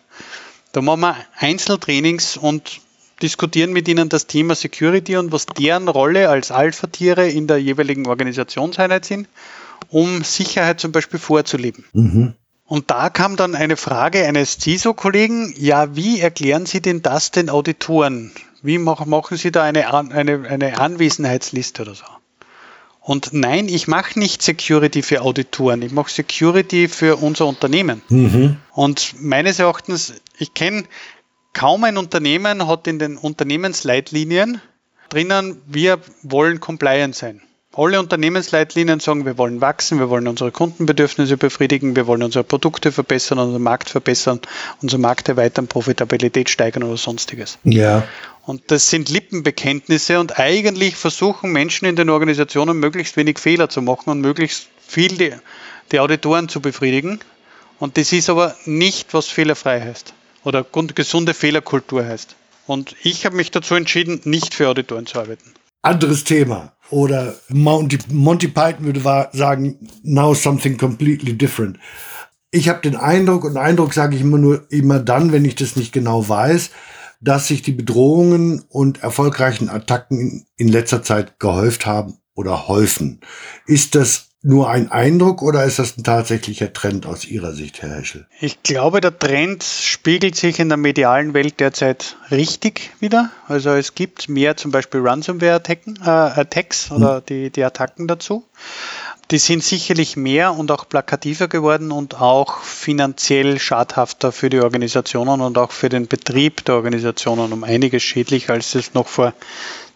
Da 0.72 0.82
machen 0.82 1.00
wir 1.00 1.16
Einzeltrainings 1.38 2.36
und 2.36 2.80
diskutieren 3.22 3.72
mit 3.72 3.88
ihnen 3.88 4.08
das 4.08 4.26
Thema 4.26 4.54
Security 4.54 5.16
und 5.16 5.32
was 5.32 5.46
deren 5.46 5.88
Rolle 5.88 6.28
als 6.28 6.50
Alpha-Tiere 6.50 7.28
in 7.28 7.46
der 7.46 7.58
jeweiligen 7.58 8.06
Organisationseinheit 8.06 9.04
sind, 9.04 9.28
um 9.88 10.24
Sicherheit 10.24 10.80
zum 10.80 10.92
Beispiel 10.92 11.20
vorzuleben. 11.20 11.84
Mhm. 11.92 12.34
Und 12.66 12.90
da 12.90 13.10
kam 13.10 13.36
dann 13.36 13.54
eine 13.54 13.76
Frage 13.76 14.26
eines 14.26 14.58
CISO-Kollegen, 14.58 15.54
ja, 15.58 15.94
wie 15.94 16.20
erklären 16.20 16.66
Sie 16.66 16.80
denn 16.80 17.02
das 17.02 17.30
den 17.30 17.50
Auditoren? 17.50 18.32
Wie 18.62 18.78
machen 18.78 19.36
Sie 19.36 19.50
da 19.50 19.62
eine, 19.62 19.92
eine, 19.92 20.48
eine 20.48 20.80
Anwesenheitsliste 20.80 21.82
oder 21.82 21.94
so? 21.94 22.04
Und 23.04 23.32
nein, 23.32 23.66
ich 23.68 23.88
mache 23.88 24.16
nicht 24.16 24.42
Security 24.42 25.02
für 25.02 25.22
Auditoren, 25.22 25.82
ich 25.82 25.90
mache 25.90 26.08
Security 26.08 26.86
für 26.86 27.16
unser 27.16 27.46
Unternehmen. 27.46 28.00
Mhm. 28.08 28.58
Und 28.70 29.16
meines 29.20 29.58
Erachtens, 29.58 30.14
ich 30.38 30.54
kenne 30.54 30.84
Kaum 31.52 31.84
ein 31.84 31.98
Unternehmen 31.98 32.66
hat 32.66 32.86
in 32.86 32.98
den 32.98 33.16
Unternehmensleitlinien 33.16 34.60
drinnen, 35.10 35.60
wir 35.66 35.98
wollen 36.22 36.60
compliant 36.60 37.14
sein. 37.14 37.42
Alle 37.74 37.98
Unternehmensleitlinien 38.00 39.00
sagen, 39.00 39.24
wir 39.24 39.38
wollen 39.38 39.62
wachsen, 39.62 39.98
wir 39.98 40.10
wollen 40.10 40.28
unsere 40.28 40.50
Kundenbedürfnisse 40.50 41.38
befriedigen, 41.38 41.96
wir 41.96 42.06
wollen 42.06 42.22
unsere 42.22 42.44
Produkte 42.44 42.92
verbessern, 42.92 43.38
unseren 43.38 43.62
Markt 43.62 43.88
verbessern, 43.88 44.40
unsere 44.82 45.00
Markt 45.00 45.28
erweitern, 45.28 45.68
Profitabilität 45.68 46.50
steigern 46.50 46.82
oder 46.82 46.98
sonstiges. 46.98 47.58
Ja. 47.64 48.06
Und 48.44 48.70
das 48.70 48.90
sind 48.90 49.08
Lippenbekenntnisse 49.08 50.20
und 50.20 50.38
eigentlich 50.38 50.96
versuchen 50.96 51.52
Menschen 51.52 51.86
in 51.86 51.96
den 51.96 52.10
Organisationen 52.10 52.78
möglichst 52.78 53.16
wenig 53.16 53.38
Fehler 53.38 53.70
zu 53.70 53.80
machen 53.80 54.10
und 54.10 54.20
möglichst 54.20 54.68
viel 54.86 55.16
die, 55.16 55.32
die 55.92 56.00
Auditoren 56.00 56.50
zu 56.50 56.60
befriedigen. 56.60 57.20
Und 57.78 57.96
das 57.96 58.12
ist 58.12 58.28
aber 58.28 58.54
nicht, 58.66 59.14
was 59.14 59.28
fehlerfrei 59.28 59.80
heißt 59.80 60.12
oder 60.44 60.64
gesunde 60.94 61.34
Fehlerkultur 61.34 62.04
heißt. 62.04 62.36
Und 62.66 62.94
ich 63.02 63.26
habe 63.26 63.36
mich 63.36 63.50
dazu 63.50 63.74
entschieden, 63.74 64.20
nicht 64.24 64.54
für 64.54 64.68
Auditoren 64.68 65.06
zu 65.06 65.18
arbeiten. 65.18 65.52
Anderes 65.82 66.24
Thema. 66.24 66.72
Oder 66.90 67.34
Monty, 67.48 67.98
Monty 68.10 68.48
Python 68.48 68.84
würde 68.84 69.28
sagen, 69.32 69.88
now 70.02 70.34
something 70.34 70.76
completely 70.76 71.36
different. 71.36 71.78
Ich 72.50 72.68
habe 72.68 72.82
den 72.82 72.96
Eindruck, 72.96 73.44
und 73.44 73.56
Eindruck 73.56 73.94
sage 73.94 74.14
ich 74.14 74.22
immer 74.22 74.38
nur 74.38 74.66
immer 74.70 74.98
dann, 74.98 75.32
wenn 75.32 75.44
ich 75.44 75.54
das 75.54 75.74
nicht 75.74 75.92
genau 75.92 76.28
weiß, 76.28 76.70
dass 77.20 77.48
sich 77.48 77.62
die 77.62 77.72
Bedrohungen 77.72 78.64
und 78.68 79.02
erfolgreichen 79.02 79.68
Attacken 79.68 80.20
in, 80.20 80.46
in 80.56 80.68
letzter 80.68 81.02
Zeit 81.02 81.40
gehäuft 81.40 81.86
haben 81.86 82.18
oder 82.34 82.68
häufen. 82.68 83.20
Ist 83.66 83.94
das 83.94 84.31
nur 84.42 84.68
ein 84.68 84.90
Eindruck 84.90 85.40
oder 85.40 85.64
ist 85.64 85.78
das 85.78 85.96
ein 85.96 86.02
tatsächlicher 86.02 86.72
Trend 86.72 87.06
aus 87.06 87.24
Ihrer 87.24 87.52
Sicht, 87.52 87.80
Herr 87.80 87.96
Heschel? 87.96 88.26
Ich 88.40 88.62
glaube, 88.62 89.00
der 89.00 89.16
Trend 89.16 89.62
spiegelt 89.62 90.34
sich 90.34 90.58
in 90.58 90.68
der 90.68 90.78
medialen 90.78 91.32
Welt 91.32 91.60
derzeit 91.60 92.16
richtig 92.30 92.90
wieder. 92.98 93.30
Also 93.46 93.70
es 93.70 93.94
gibt 93.94 94.28
mehr 94.28 94.56
zum 94.56 94.72
Beispiel 94.72 95.00
Ransomware-Attacks 95.00 96.90
äh, 96.90 96.94
oder 96.94 97.16
hm. 97.16 97.22
die, 97.28 97.50
die 97.50 97.64
Attacken 97.64 98.08
dazu. 98.08 98.44
die 99.30 99.38
sind 99.38 99.62
sicherlich 99.62 100.16
mehr 100.16 100.54
und 100.54 100.70
auch 100.70 100.88
plakativer 100.88 101.48
geworden 101.48 101.92
und 101.92 102.20
auch 102.20 102.62
finanziell 102.62 103.58
schadhafter 103.58 104.32
für 104.32 104.50
die 104.50 104.60
Organisationen 104.60 105.40
und 105.40 105.56
auch 105.56 105.70
für 105.70 105.88
den 105.88 106.08
Betrieb 106.08 106.64
der 106.64 106.74
Organisationen 106.74 107.52
um 107.52 107.64
einiges 107.64 108.02
schädlicher, 108.02 108.54
als 108.54 108.74
es 108.74 108.92
noch 108.92 109.06
vor 109.06 109.32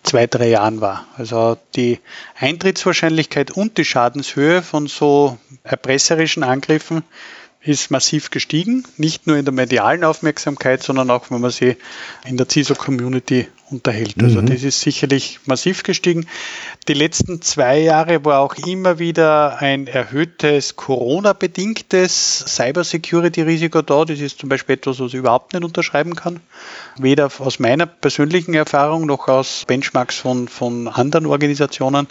zwei, 0.07 0.27
drei 0.27 0.49
Jahren 0.49 0.81
war. 0.81 1.07
Also 1.17 1.59
die 1.75 2.01
Eintrittswahrscheinlichkeit 2.39 3.51
und 3.51 3.77
die 3.77 3.85
Schadenshöhe 3.85 4.63
von 4.63 4.87
so 4.87 5.39
erpresserischen 5.63 6.43
Angriffen 6.43 7.03
ist 7.61 7.91
massiv 7.91 8.31
gestiegen, 8.31 8.85
nicht 8.97 9.27
nur 9.27 9.37
in 9.37 9.45
der 9.45 9.53
medialen 9.53 10.05
Aufmerksamkeit, 10.05 10.83
sondern 10.83 11.11
auch, 11.11 11.31
wenn 11.31 11.41
man 11.41 11.51
sie 11.51 11.77
in 12.25 12.37
der 12.37 12.49
CISO-Community 12.49 13.49
unterhält. 13.71 14.15
Also 14.23 14.41
mhm. 14.41 14.47
das 14.47 14.63
ist 14.63 14.81
sicherlich 14.81 15.41
massiv 15.47 15.83
gestiegen. 15.83 16.27
Die 16.89 16.95
letzten 16.95 17.43
zwei 17.43 17.81
Jahre 17.81 18.25
war 18.25 18.41
auch 18.41 18.55
immer 18.55 18.99
wieder 18.99 19.59
ein 19.59 19.87
erhöhtes 19.87 20.77
Corona-bedingtes 20.77 22.45
Cybersecurity-Risiko 22.47 23.83
da. 23.83 24.05
Das 24.05 24.21
ist 24.21 24.39
zum 24.39 24.49
Beispiel 24.49 24.77
etwas, 24.77 25.01
was 25.01 25.09
ich 25.09 25.15
überhaupt 25.15 25.53
nicht 25.53 25.65
unterschreiben 25.65 26.15
kann. 26.15 26.41
Weder 26.97 27.31
aus 27.39 27.59
meiner 27.59 27.87
persönlichen 27.87 28.55
Erfahrung 28.55 29.07
noch 29.07 29.29
aus 29.29 29.65
Benchmarks 29.67 30.17
von, 30.17 30.49
von 30.49 30.89
anderen 30.89 31.27
Organisationen. 31.27 32.07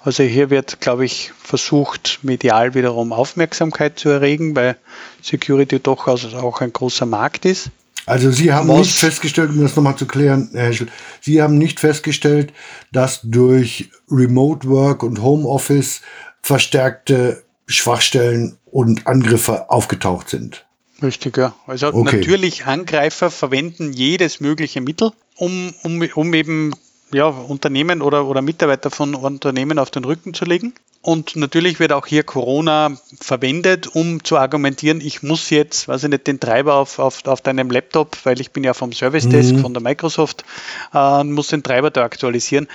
Also 0.00 0.22
hier 0.22 0.50
wird, 0.50 0.80
glaube 0.80 1.06
ich, 1.06 1.32
versucht, 1.42 2.20
medial 2.22 2.74
wiederum 2.74 3.12
Aufmerksamkeit 3.12 3.98
zu 3.98 4.10
erregen, 4.10 4.54
weil 4.54 4.76
Security 5.22 5.80
doch 5.80 6.06
auch 6.06 6.60
ein 6.60 6.72
großer 6.72 7.06
Markt 7.06 7.44
ist. 7.46 7.70
Also 8.08 8.30
Sie 8.30 8.52
haben 8.52 8.68
Was? 8.68 8.78
nicht 8.78 8.98
festgestellt, 8.98 9.50
um 9.50 9.60
das 9.60 9.76
nochmal 9.76 9.96
zu 9.96 10.06
klären, 10.06 10.50
Herr 10.52 10.68
Heschel, 10.68 10.88
Sie 11.20 11.42
haben 11.42 11.58
nicht 11.58 11.78
festgestellt, 11.78 12.52
dass 12.92 13.20
durch 13.22 13.90
Remote 14.10 14.68
Work 14.68 15.02
und 15.02 15.22
Homeoffice 15.22 16.00
verstärkte 16.42 17.44
Schwachstellen 17.66 18.56
und 18.64 19.06
Angriffe 19.06 19.70
aufgetaucht 19.70 20.30
sind. 20.30 20.64
Richtig, 21.02 21.36
ja. 21.36 21.54
Also 21.66 21.88
okay. 21.88 22.16
natürlich 22.16 22.66
Angreifer 22.66 23.30
verwenden 23.30 23.92
jedes 23.92 24.40
mögliche 24.40 24.80
Mittel, 24.80 25.12
um, 25.36 25.72
um, 25.82 26.02
um 26.14 26.34
eben 26.34 26.72
ja, 27.12 27.26
Unternehmen 27.26 28.02
oder, 28.02 28.26
oder 28.26 28.42
Mitarbeiter 28.42 28.90
von 28.90 29.14
Unternehmen 29.14 29.78
auf 29.78 29.90
den 29.90 30.04
Rücken 30.04 30.34
zu 30.34 30.44
legen. 30.44 30.74
Und 31.00 31.36
natürlich 31.36 31.78
wird 31.78 31.92
auch 31.92 32.06
hier 32.06 32.24
Corona 32.24 32.98
verwendet, 33.20 33.86
um 33.86 34.24
zu 34.24 34.36
argumentieren, 34.36 35.00
ich 35.00 35.22
muss 35.22 35.48
jetzt, 35.48 35.86
weiß 35.86 36.04
ich 36.04 36.10
nicht, 36.10 36.26
den 36.26 36.40
Treiber 36.40 36.74
auf, 36.74 36.98
auf, 36.98 37.24
auf 37.26 37.40
deinem 37.40 37.70
Laptop, 37.70 38.16
weil 38.24 38.40
ich 38.40 38.50
bin 38.50 38.64
ja 38.64 38.74
vom 38.74 38.92
Service 38.92 39.28
Desk 39.28 39.54
mhm. 39.54 39.60
von 39.60 39.74
der 39.74 39.82
Microsoft, 39.82 40.44
äh, 40.92 41.22
muss 41.22 41.48
den 41.48 41.62
Treiber 41.62 41.90
da 41.90 42.02
aktualisieren. 42.02 42.66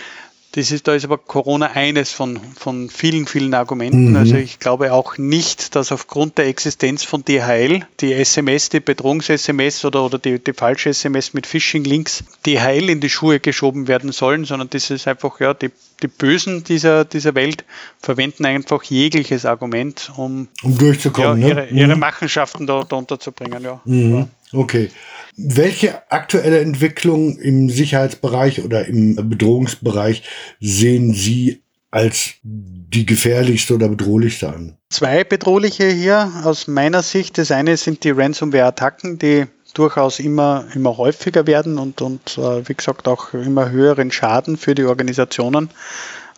Das 0.55 0.69
ist, 0.71 0.87
da 0.87 0.93
ist 0.93 1.03
aber 1.03 1.17
Corona 1.17 1.71
eines 1.71 2.11
von, 2.11 2.39
von 2.55 2.87
vielen, 2.87 3.25
vielen 3.25 3.55
Argumenten. 3.55 4.11
Mhm. 4.11 4.15
Also 4.15 4.35
ich 4.35 4.59
glaube 4.59 4.93
auch 4.93 5.17
nicht, 5.17 5.75
dass 5.75 5.91
aufgrund 5.91 6.37
der 6.37 6.45
Existenz 6.45 7.03
von 7.03 7.25
DHL 7.25 7.87
die 7.99 8.13
SMS, 8.13 8.69
die 8.69 8.79
Bedrohungs-SMS 8.79 9.83
oder, 9.83 10.05
oder 10.05 10.19
die, 10.19 10.37
die 10.37 10.53
falsche 10.53 10.89
SMS 10.89 11.33
mit 11.33 11.47
Phishing-Links 11.47 12.23
DHL 12.45 12.91
in 12.91 12.99
die 12.99 13.09
Schuhe 13.09 13.39
geschoben 13.39 13.87
werden 13.87 14.11
sollen, 14.11 14.45
sondern 14.45 14.69
das 14.69 14.91
ist 14.91 15.07
einfach, 15.07 15.39
ja, 15.39 15.55
die, 15.55 15.71
die 16.03 16.07
Bösen 16.07 16.63
dieser, 16.63 17.03
dieser 17.03 17.33
Welt 17.33 17.65
verwenden 17.99 18.45
einfach 18.45 18.83
jegliches 18.83 19.47
Argument, 19.47 20.11
um, 20.17 20.49
um 20.61 20.77
durchzukommen, 20.77 21.41
ja, 21.41 21.47
ihre, 21.47 21.61
ne? 21.61 21.79
ihre 21.81 21.95
mhm. 21.95 21.99
Machenschaften 21.99 22.67
da, 22.67 22.83
da 22.87 22.95
unterzubringen. 22.95 23.63
Ja. 23.63 23.81
Mhm. 23.85 24.27
Okay. 24.51 24.91
Welche 25.35 26.11
aktuelle 26.11 26.59
Entwicklung 26.59 27.37
im 27.37 27.69
Sicherheitsbereich 27.69 28.63
oder 28.63 28.85
im 28.85 29.15
Bedrohungsbereich 29.29 30.23
sehen 30.59 31.13
Sie 31.13 31.63
als 31.91 32.33
die 32.43 33.05
gefährlichste 33.05 33.75
oder 33.75 33.87
bedrohlichste 33.89 34.49
an? 34.49 34.77
Zwei 34.89 35.23
bedrohliche 35.23 35.89
hier 35.89 36.31
aus 36.43 36.67
meiner 36.67 37.03
Sicht. 37.03 37.37
Das 37.37 37.51
eine 37.51 37.77
sind 37.77 38.03
die 38.03 38.11
Ransomware-Attacken, 38.11 39.19
die 39.19 39.45
durchaus 39.73 40.19
immer, 40.19 40.65
immer 40.75 40.97
häufiger 40.97 41.47
werden 41.47 41.79
und, 41.79 42.01
und 42.01 42.37
äh, 42.37 42.67
wie 42.67 42.75
gesagt 42.75 43.07
auch 43.07 43.33
immer 43.33 43.69
höheren 43.69 44.11
Schaden 44.11 44.57
für 44.57 44.75
die 44.75 44.83
Organisationen 44.85 45.69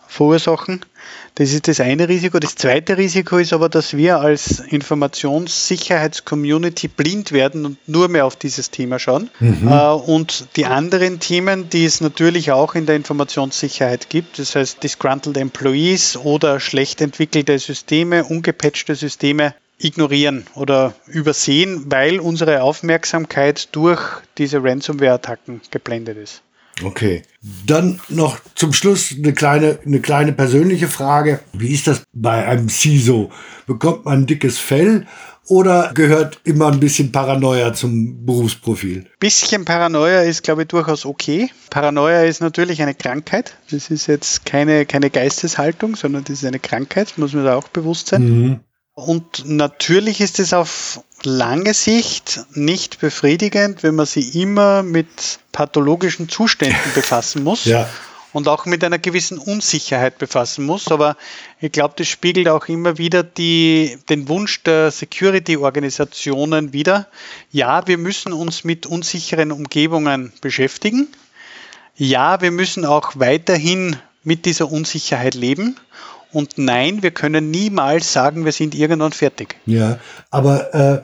verursachen. 0.08 0.84
Das 1.36 1.52
ist 1.52 1.68
das 1.68 1.78
eine 1.80 2.08
Risiko. 2.08 2.38
Das 2.38 2.54
zweite 2.54 2.96
Risiko 2.96 3.36
ist 3.36 3.52
aber, 3.52 3.68
dass 3.68 3.94
wir 3.96 4.20
als 4.20 4.60
Informationssicherheitscommunity 4.60 6.88
blind 6.88 7.32
werden 7.32 7.66
und 7.66 7.76
nur 7.86 8.08
mehr 8.08 8.24
auf 8.24 8.36
dieses 8.36 8.70
Thema 8.70 8.98
schauen. 8.98 9.28
Mhm. 9.40 9.68
Äh, 9.68 9.90
und 9.90 10.46
die 10.56 10.64
anderen 10.64 11.20
Themen, 11.20 11.68
die 11.68 11.84
es 11.84 12.00
natürlich 12.00 12.52
auch 12.52 12.74
in 12.74 12.86
der 12.86 12.96
Informationssicherheit 12.96 14.08
gibt, 14.08 14.38
das 14.38 14.56
heißt 14.56 14.82
disgruntled 14.82 15.36
Employees 15.36 16.16
oder 16.16 16.58
schlecht 16.58 17.02
entwickelte 17.02 17.58
Systeme, 17.58 18.24
ungepatchte 18.24 18.94
Systeme, 18.94 19.54
ignorieren 19.78 20.46
oder 20.54 20.94
übersehen, 21.06 21.84
weil 21.90 22.18
unsere 22.18 22.62
Aufmerksamkeit 22.62 23.68
durch 23.72 24.00
diese 24.38 24.62
Ransomware-Attacken 24.62 25.60
geblendet 25.70 26.16
ist. 26.16 26.40
Okay. 26.82 27.22
Dann 27.66 28.00
noch 28.08 28.38
zum 28.54 28.72
Schluss 28.72 29.14
eine 29.16 29.32
kleine, 29.32 29.78
eine 29.84 30.00
kleine 30.00 30.32
persönliche 30.32 30.88
Frage. 30.88 31.40
Wie 31.52 31.72
ist 31.72 31.86
das 31.86 32.02
bei 32.12 32.46
einem 32.46 32.68
CISO? 32.68 33.30
Bekommt 33.66 34.04
man 34.04 34.20
ein 34.20 34.26
dickes 34.26 34.58
Fell 34.58 35.06
oder 35.48 35.92
gehört 35.94 36.40
immer 36.44 36.66
ein 36.72 36.80
bisschen 36.80 37.12
Paranoia 37.12 37.72
zum 37.72 38.26
Berufsprofil? 38.26 39.06
Bisschen 39.20 39.64
Paranoia 39.64 40.20
ist, 40.22 40.42
glaube 40.42 40.62
ich, 40.62 40.68
durchaus 40.68 41.06
okay. 41.06 41.50
Paranoia 41.70 42.22
ist 42.24 42.40
natürlich 42.40 42.82
eine 42.82 42.94
Krankheit. 42.94 43.56
Das 43.70 43.90
ist 43.90 44.06
jetzt 44.06 44.44
keine, 44.44 44.86
keine 44.86 45.10
Geisteshaltung, 45.10 45.96
sondern 45.96 46.24
das 46.24 46.38
ist 46.38 46.44
eine 46.44 46.58
Krankheit, 46.58 47.14
muss 47.16 47.32
man 47.32 47.44
da 47.44 47.56
auch 47.56 47.68
bewusst 47.68 48.08
sein. 48.08 48.22
Mhm. 48.22 48.60
Und 48.94 49.46
natürlich 49.46 50.20
ist 50.20 50.40
es 50.40 50.52
auf 50.52 51.00
lange 51.26 51.74
Sicht 51.74 52.46
nicht 52.54 53.00
befriedigend, 53.00 53.82
wenn 53.82 53.94
man 53.94 54.06
sich 54.06 54.34
immer 54.34 54.82
mit 54.82 55.40
pathologischen 55.52 56.28
Zuständen 56.28 56.78
befassen 56.94 57.44
muss. 57.44 57.66
Ja. 57.66 57.88
Und 58.32 58.48
auch 58.48 58.66
mit 58.66 58.84
einer 58.84 58.98
gewissen 58.98 59.38
Unsicherheit 59.38 60.18
befassen 60.18 60.66
muss. 60.66 60.88
Aber 60.88 61.16
ich 61.58 61.72
glaube, 61.72 61.94
das 61.96 62.06
spiegelt 62.06 62.48
auch 62.48 62.68
immer 62.68 62.98
wieder 62.98 63.22
die, 63.22 63.98
den 64.10 64.28
Wunsch 64.28 64.62
der 64.62 64.90
Security-Organisationen 64.90 66.72
wider. 66.74 67.08
Ja, 67.50 67.86
wir 67.86 67.96
müssen 67.96 68.34
uns 68.34 68.62
mit 68.62 68.84
unsicheren 68.84 69.52
Umgebungen 69.52 70.32
beschäftigen. 70.42 71.08
Ja, 71.96 72.42
wir 72.42 72.50
müssen 72.50 72.84
auch 72.84 73.12
weiterhin 73.14 73.96
mit 74.22 74.44
dieser 74.44 74.70
Unsicherheit 74.70 75.34
leben. 75.34 75.76
Und 76.32 76.58
nein, 76.58 77.02
wir 77.02 77.10
können 77.10 77.50
niemals 77.50 78.12
sagen, 78.12 78.44
wir 78.44 78.52
sind 78.52 78.74
irgendwann 78.74 79.12
fertig. 79.12 79.56
Ja, 79.66 79.98
aber 80.30 80.74
äh, 80.74 81.02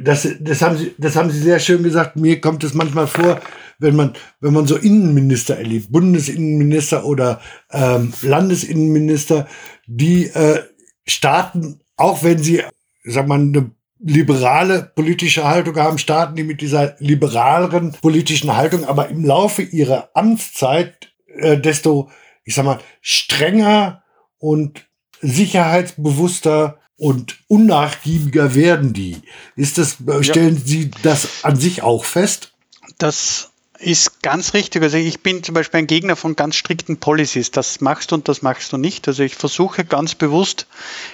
das, 0.00 0.28
das, 0.40 0.62
haben 0.62 0.76
Sie, 0.76 0.94
das 0.98 1.16
haben 1.16 1.30
Sie 1.30 1.38
sehr 1.38 1.58
schön 1.58 1.82
gesagt. 1.82 2.16
Mir 2.16 2.40
kommt 2.40 2.64
es 2.64 2.74
manchmal 2.74 3.06
vor, 3.06 3.40
wenn 3.78 3.96
man, 3.96 4.14
wenn 4.40 4.52
man 4.52 4.66
so 4.66 4.76
Innenminister 4.76 5.56
erlebt, 5.56 5.90
Bundesinnenminister 5.90 7.04
oder 7.04 7.40
ähm, 7.70 8.12
Landesinnenminister, 8.22 9.46
die 9.86 10.26
äh, 10.26 10.62
starten, 11.06 11.80
auch 11.96 12.22
wenn 12.22 12.42
sie, 12.42 12.62
sag 13.04 13.28
mal, 13.28 13.40
eine 13.40 13.70
liberale 13.98 14.92
politische 14.94 15.44
Haltung 15.44 15.76
haben, 15.76 15.98
starten 15.98 16.36
die 16.36 16.44
mit 16.44 16.60
dieser 16.60 16.96
liberaleren 16.98 17.92
politischen 18.00 18.54
Haltung, 18.56 18.84
aber 18.84 19.08
im 19.08 19.24
Laufe 19.24 19.62
ihrer 19.62 20.10
Amtszeit 20.14 21.12
äh, 21.36 21.58
desto, 21.58 22.10
ich 22.44 22.54
sag 22.54 22.64
mal, 22.64 22.80
strenger 23.00 24.03
und 24.44 24.84
sicherheitsbewusster 25.22 26.78
und 26.98 27.38
unnachgiebiger 27.48 28.54
werden 28.54 28.92
die. 28.92 29.22
Ist 29.56 29.78
das, 29.78 29.96
stellen 30.20 30.56
ja. 30.56 30.62
Sie 30.62 30.90
das 31.02 31.44
an 31.44 31.56
sich 31.56 31.82
auch 31.82 32.04
fest? 32.04 32.52
Das 32.98 33.50
ist 33.84 34.22
ganz 34.22 34.54
richtig. 34.54 34.82
Also 34.82 34.96
ich 34.96 35.20
bin 35.20 35.42
zum 35.42 35.54
Beispiel 35.54 35.78
ein 35.78 35.86
Gegner 35.86 36.16
von 36.16 36.36
ganz 36.36 36.56
strikten 36.56 36.98
Policies. 36.98 37.50
Das 37.50 37.80
machst 37.80 38.10
du 38.10 38.16
und 38.16 38.28
das 38.28 38.40
machst 38.40 38.72
du 38.72 38.76
nicht. 38.76 39.08
Also 39.08 39.22
ich 39.22 39.34
versuche 39.34 39.84
ganz 39.84 40.14
bewusst 40.14 40.66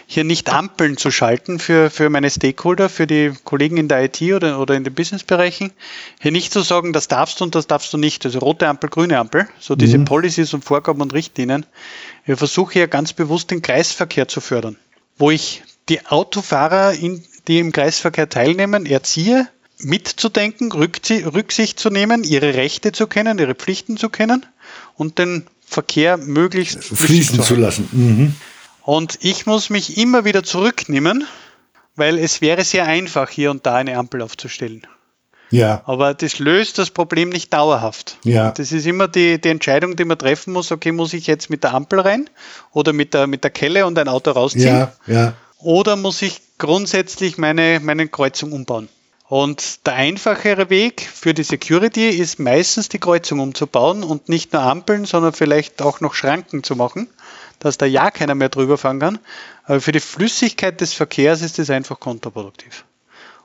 hier 0.07 0.25
nicht 0.25 0.53
Ampeln 0.53 0.97
zu 0.97 1.11
schalten 1.11 1.59
für, 1.59 1.90
für 1.90 2.11
meine 2.11 2.31
Stakeholder, 2.31 2.88
für 2.88 3.07
die 3.07 3.33
Kollegen 3.45 3.77
in 3.77 3.88
der 3.88 4.05
IT 4.05 4.21
oder, 4.23 4.61
oder 4.61 4.75
in 4.75 4.85
den 4.85 4.95
Businessbereichen. 4.95 5.73
Hier 6.21 6.33
nicht 6.33 6.53
zu 6.53 6.61
sagen, 6.61 6.93
das 6.93 7.09
darfst 7.09 7.40
du 7.40 7.45
und 7.45 7.55
das 7.55 7.66
darfst 7.66 7.93
du 7.93 7.97
nicht. 7.97 8.25
Also 8.25 8.38
rote 8.38 8.69
Ampel, 8.69 8.90
grüne 8.90 9.19
Ampel. 9.19 9.49
So 9.59 9.75
diese 9.75 9.99
mhm. 9.99 10.05
Policies 10.05 10.53
und 10.55 10.64
Vorgaben 10.64 11.01
und 11.01 11.12
Richtlinien. 11.12 11.66
Ich 12.26 12.38
versuche 12.38 12.74
hier 12.74 12.88
ganz 12.88 13.12
bewusst 13.12 13.50
den 13.50 13.62
Kreisverkehr 13.62 14.28
zu 14.28 14.40
fördern, 14.40 14.76
wo 15.18 15.30
ich 15.30 15.62
die 15.88 16.06
Autofahrer, 16.06 16.94
die 17.48 17.59
im 17.59 17.72
Kreisverkehr 17.72 18.28
teilnehmen, 18.28 18.87
erziehe, 18.87 19.48
mitzudenken, 19.78 20.72
Rücksicht 20.72 21.78
zu 21.80 21.90
nehmen, 21.90 22.24
ihre 22.24 22.54
Rechte 22.54 22.92
zu 22.92 23.06
kennen, 23.06 23.38
ihre 23.38 23.54
Pflichten 23.54 23.96
zu 23.96 24.09
kennen 24.09 24.46
und 24.96 25.18
den 25.18 25.46
Verkehr 25.64 26.16
möglichst 26.16 26.85
fließen 26.85 27.37
zu, 27.37 27.42
zu 27.42 27.54
lassen. 27.54 27.88
Mhm. 27.92 28.35
Und 28.83 29.18
ich 29.22 29.46
muss 29.46 29.70
mich 29.70 29.96
immer 29.96 30.24
wieder 30.24 30.42
zurücknehmen, 30.42 31.24
weil 31.96 32.18
es 32.18 32.40
wäre 32.40 32.64
sehr 32.64 32.87
einfach, 32.87 33.30
hier 33.30 33.50
und 33.50 33.66
da 33.66 33.76
eine 33.76 33.96
Ampel 33.96 34.22
aufzustellen. 34.22 34.87
Ja. 35.51 35.83
Aber 35.85 36.15
das 36.15 36.39
löst 36.39 36.79
das 36.79 36.91
Problem 36.91 37.29
nicht 37.29 37.53
dauerhaft. 37.53 38.19
Ja. 38.25 38.53
Das 38.53 38.73
ist 38.73 38.87
immer 38.87 39.09
die, 39.09 39.41
die 39.41 39.49
Entscheidung, 39.49 39.97
die 39.97 40.05
man 40.05 40.19
treffen 40.19 40.53
muss. 40.53 40.71
Okay, 40.71 40.93
muss 40.93 41.13
ich 41.13 41.27
jetzt 41.27 41.51
mit 41.51 41.65
der 41.65 41.75
Ampel 41.75 42.01
rein 42.01 42.31
oder 42.73 42.93
mit 42.93 43.15
der, 43.15 43.27
mit 43.27 43.45
der 43.45 43.51
Kelle 43.51 43.87
und 43.87 43.99
ein 43.99 44.09
Auto 44.09 44.31
rausziehen? 44.31 44.67
Ja, 44.67 44.93
ja. 45.07 45.33
Oder 45.59 45.97
muss 45.97 46.23
ich 46.23 46.41
grundsätzlich 46.59 47.37
meine, 47.37 47.81
meine 47.83 48.09
Kreuzung 48.09 48.53
umbauen? 48.53 48.89
Und 49.29 49.87
der 49.87 49.95
einfachere 49.95 50.71
Weg 50.71 51.03
für 51.03 51.35
die 51.35 51.45
Security 51.45 52.09
ist 52.09 52.41
meistens 52.41 52.89
die 52.89 52.99
Kreuzung 52.99 53.39
umzubauen 53.39 54.03
und 54.03 54.29
nicht 54.29 54.53
nur 54.53 54.63
Ampeln, 54.63 55.05
sondern 55.05 55.33
vielleicht 55.33 55.83
auch 55.83 56.01
noch 56.01 56.15
Schranken 56.15 56.65
zu 56.65 56.75
machen, 56.75 57.09
dass 57.61 57.79
da 57.79 57.87
ja 57.87 58.11
keiner 58.11 58.35
mehr 58.35 58.49
drüber 58.49 58.77
fahren 58.77 58.99
kann. 58.99 59.19
Aber 59.65 59.81
für 59.81 59.93
die 59.93 60.01
Flüssigkeit 60.01 60.81
des 60.81 60.95
Verkehrs 60.95 61.43
ist 61.43 61.61
das 61.61 61.71
einfach 61.71 62.01
kontraproduktiv. 62.01 62.85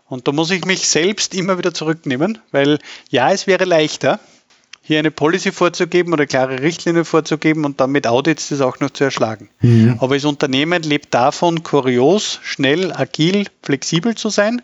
Und 0.07 0.27
da 0.27 0.31
muss 0.31 0.51
ich 0.51 0.65
mich 0.65 0.87
selbst 0.87 1.33
immer 1.33 1.57
wieder 1.57 1.73
zurücknehmen, 1.73 2.39
weil 2.51 2.79
ja, 3.09 3.31
es 3.31 3.47
wäre 3.47 3.65
leichter, 3.65 4.19
hier 4.81 4.99
eine 4.99 5.09
Policy 5.09 5.51
vorzugeben 5.51 6.13
oder 6.13 6.27
klare 6.27 6.61
Richtlinien 6.61 7.05
vorzugeben 7.05 7.65
und 7.65 7.79
dann 7.79 7.91
mit 7.91 8.05
Audits 8.05 8.49
das 8.49 8.61
auch 8.61 8.79
noch 8.79 8.91
zu 8.91 9.03
erschlagen. 9.03 9.49
Mhm. 9.61 9.97
Aber 9.99 10.13
das 10.13 10.25
Unternehmen 10.25 10.83
lebt 10.83 11.11
davon, 11.13 11.63
kurios, 11.63 12.39
schnell, 12.43 12.93
agil, 12.93 13.47
flexibel 13.63 14.13
zu 14.13 14.29
sein 14.29 14.61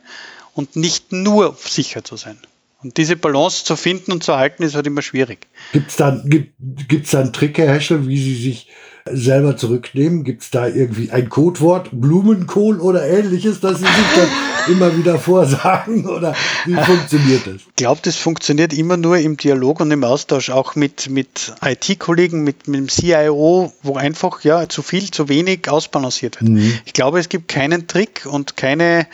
und 0.53 0.75
nicht 0.75 1.11
nur 1.11 1.57
sicher 1.59 2.03
zu 2.03 2.17
sein. 2.17 2.37
Und 2.83 2.97
diese 2.97 3.15
Balance 3.15 3.63
zu 3.63 3.75
finden 3.75 4.11
und 4.11 4.23
zu 4.23 4.35
halten, 4.35 4.63
ist 4.63 4.75
halt 4.75 4.87
immer 4.87 5.01
schwierig. 5.01 5.47
Gibt 5.71 5.89
es 5.89 5.97
da, 5.97 6.21
gibt, 6.23 6.53
gibt's 6.87 7.11
da 7.11 7.21
einen 7.21 7.33
Trick, 7.33 7.57
Herr 7.57 7.73
Heschel, 7.73 8.07
wie 8.07 8.21
Sie 8.21 8.35
sich 8.35 8.67
selber 9.09 9.57
zurücknehmen? 9.57 10.23
Gibt 10.23 10.43
es 10.43 10.51
da 10.51 10.67
irgendwie 10.67 11.11
ein 11.11 11.29
Codewort, 11.29 11.89
Blumenkohl 11.91 12.79
oder 12.79 13.05
ähnliches, 13.07 13.59
das 13.59 13.79
Sie 13.79 13.85
sich 13.85 13.93
dann 14.15 14.27
immer 14.73 14.97
wieder 14.97 15.17
vorsagen? 15.17 16.07
Oder 16.07 16.35
wie 16.65 16.75
funktioniert 16.75 17.47
das? 17.47 17.55
Ich 17.55 17.75
glaube, 17.75 18.01
das 18.03 18.15
funktioniert 18.15 18.73
immer 18.73 18.97
nur 18.97 19.17
im 19.17 19.37
Dialog 19.37 19.79
und 19.79 19.91
im 19.91 20.03
Austausch, 20.03 20.49
auch 20.49 20.75
mit, 20.75 21.09
mit 21.09 21.53
IT-Kollegen, 21.63 22.43
mit, 22.43 22.67
mit 22.67 22.79
dem 22.79 22.89
CIO, 22.89 23.73
wo 23.83 23.95
einfach 23.95 24.43
ja 24.43 24.67
zu 24.69 24.81
viel, 24.81 25.09
zu 25.11 25.29
wenig 25.29 25.69
ausbalanciert 25.69 26.41
wird. 26.41 26.51
Mhm. 26.51 26.73
Ich 26.85 26.93
glaube, 26.93 27.19
es 27.19 27.29
gibt 27.29 27.47
keinen 27.47 27.87
Trick 27.87 28.27
und 28.29 28.57
keine 28.57 29.01
äh, 29.01 29.05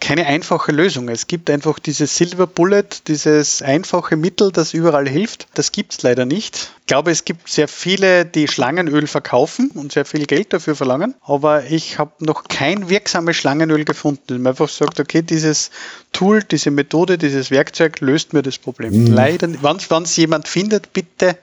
keine 0.00 0.26
einfache 0.26 0.72
Lösung. 0.72 1.08
Es 1.08 1.26
gibt 1.26 1.50
einfach 1.50 1.78
dieses 1.78 2.16
Silver 2.16 2.46
Bullet, 2.46 2.84
dieses 3.08 3.60
einfache 3.62 4.16
Mittel, 4.16 4.50
das 4.50 4.72
überall 4.72 5.08
hilft. 5.08 5.48
Das 5.54 5.72
gibt 5.72 5.92
es 5.92 6.02
leider 6.02 6.24
nicht. 6.24 6.70
Ich 6.80 6.86
glaube, 6.86 7.10
es 7.10 7.24
gibt 7.24 7.48
sehr 7.48 7.68
viele, 7.68 8.24
die 8.24 8.48
Schlangenöl 8.48 9.06
verkaufen 9.06 9.70
und 9.74 9.92
sehr 9.92 10.04
viel 10.04 10.24
Geld 10.26 10.52
dafür 10.52 10.76
verlangen, 10.76 11.14
aber 11.20 11.64
ich 11.66 11.98
habe 11.98 12.12
noch 12.20 12.44
kein 12.44 12.88
wirksames 12.88 13.36
Schlangenöl 13.36 13.84
gefunden. 13.84 14.40
Man 14.40 14.52
einfach 14.52 14.68
sagt, 14.68 15.00
okay, 15.00 15.22
dieses 15.22 15.70
Tool, 16.12 16.42
diese 16.42 16.70
Methode, 16.70 17.18
dieses 17.18 17.50
Werkzeug 17.50 18.00
löst 18.00 18.32
mir 18.32 18.42
das 18.42 18.58
Problem. 18.58 18.92
Mhm. 18.92 19.06
Leider, 19.12 19.48
wenn 19.62 20.02
es 20.04 20.16
jemand 20.16 20.48
findet, 20.48 20.92
bitte, 20.92 21.36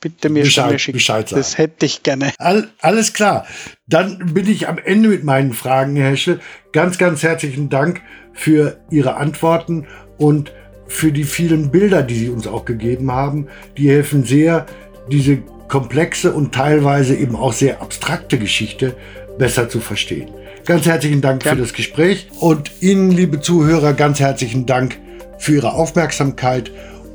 bitte 0.00 0.28
mir, 0.28 0.42
Bescheid, 0.42 0.80
schicken. 0.80 0.96
Bescheid 0.96 1.28
sagen. 1.28 1.40
Das 1.40 1.56
hätte 1.56 1.86
ich 1.86 2.02
gerne. 2.02 2.32
All, 2.38 2.68
alles 2.80 3.12
klar. 3.12 3.46
Dann 3.88 4.34
bin 4.34 4.48
ich 4.48 4.68
am 4.68 4.78
Ende 4.78 5.08
mit 5.08 5.24
meinen 5.24 5.54
Fragen, 5.54 5.96
Herr 5.96 6.10
Heschel. 6.10 6.40
Ganz, 6.72 6.98
ganz 6.98 7.22
herzlichen 7.22 7.70
Dank 7.70 8.02
für 8.34 8.78
Ihre 8.90 9.16
Antworten 9.16 9.86
und 10.18 10.52
für 10.86 11.10
die 11.10 11.24
vielen 11.24 11.70
Bilder, 11.70 12.02
die 12.02 12.14
Sie 12.14 12.28
uns 12.28 12.46
auch 12.46 12.66
gegeben 12.66 13.10
haben. 13.10 13.48
Die 13.78 13.88
helfen 13.88 14.24
sehr, 14.24 14.66
diese 15.10 15.38
komplexe 15.68 16.32
und 16.32 16.54
teilweise 16.54 17.14
eben 17.14 17.34
auch 17.34 17.52
sehr 17.54 17.80
abstrakte 17.80 18.38
Geschichte 18.38 18.94
besser 19.38 19.70
zu 19.70 19.80
verstehen. 19.80 20.30
Ganz 20.66 20.84
herzlichen 20.84 21.22
Dank 21.22 21.44
ja. 21.44 21.52
für 21.52 21.58
das 21.58 21.72
Gespräch 21.72 22.28
und 22.40 22.70
Ihnen, 22.80 23.10
liebe 23.10 23.40
Zuhörer, 23.40 23.94
ganz 23.94 24.20
herzlichen 24.20 24.66
Dank 24.66 24.98
für 25.38 25.54
Ihre 25.54 25.72
Aufmerksamkeit 25.72 26.70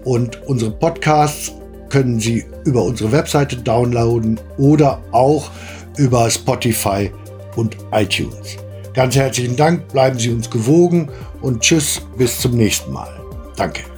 und 0.05 0.41
unsere 0.43 0.71
Podcasts 0.71 1.53
können 1.89 2.19
Sie 2.19 2.45
über 2.65 2.83
unsere 2.83 3.11
Webseite 3.11 3.57
downloaden 3.57 4.39
oder 4.57 5.03
auch 5.11 5.51
über 5.97 6.29
Spotify 6.29 7.11
und 7.55 7.77
iTunes. 7.91 8.57
Ganz 8.93 9.15
herzlichen 9.15 9.55
Dank, 9.55 9.87
bleiben 9.89 10.19
Sie 10.19 10.29
uns 10.29 10.49
gewogen 10.49 11.09
und 11.41 11.61
tschüss, 11.61 12.01
bis 12.17 12.39
zum 12.39 12.55
nächsten 12.55 12.91
Mal. 12.91 13.09
Danke. 13.55 13.92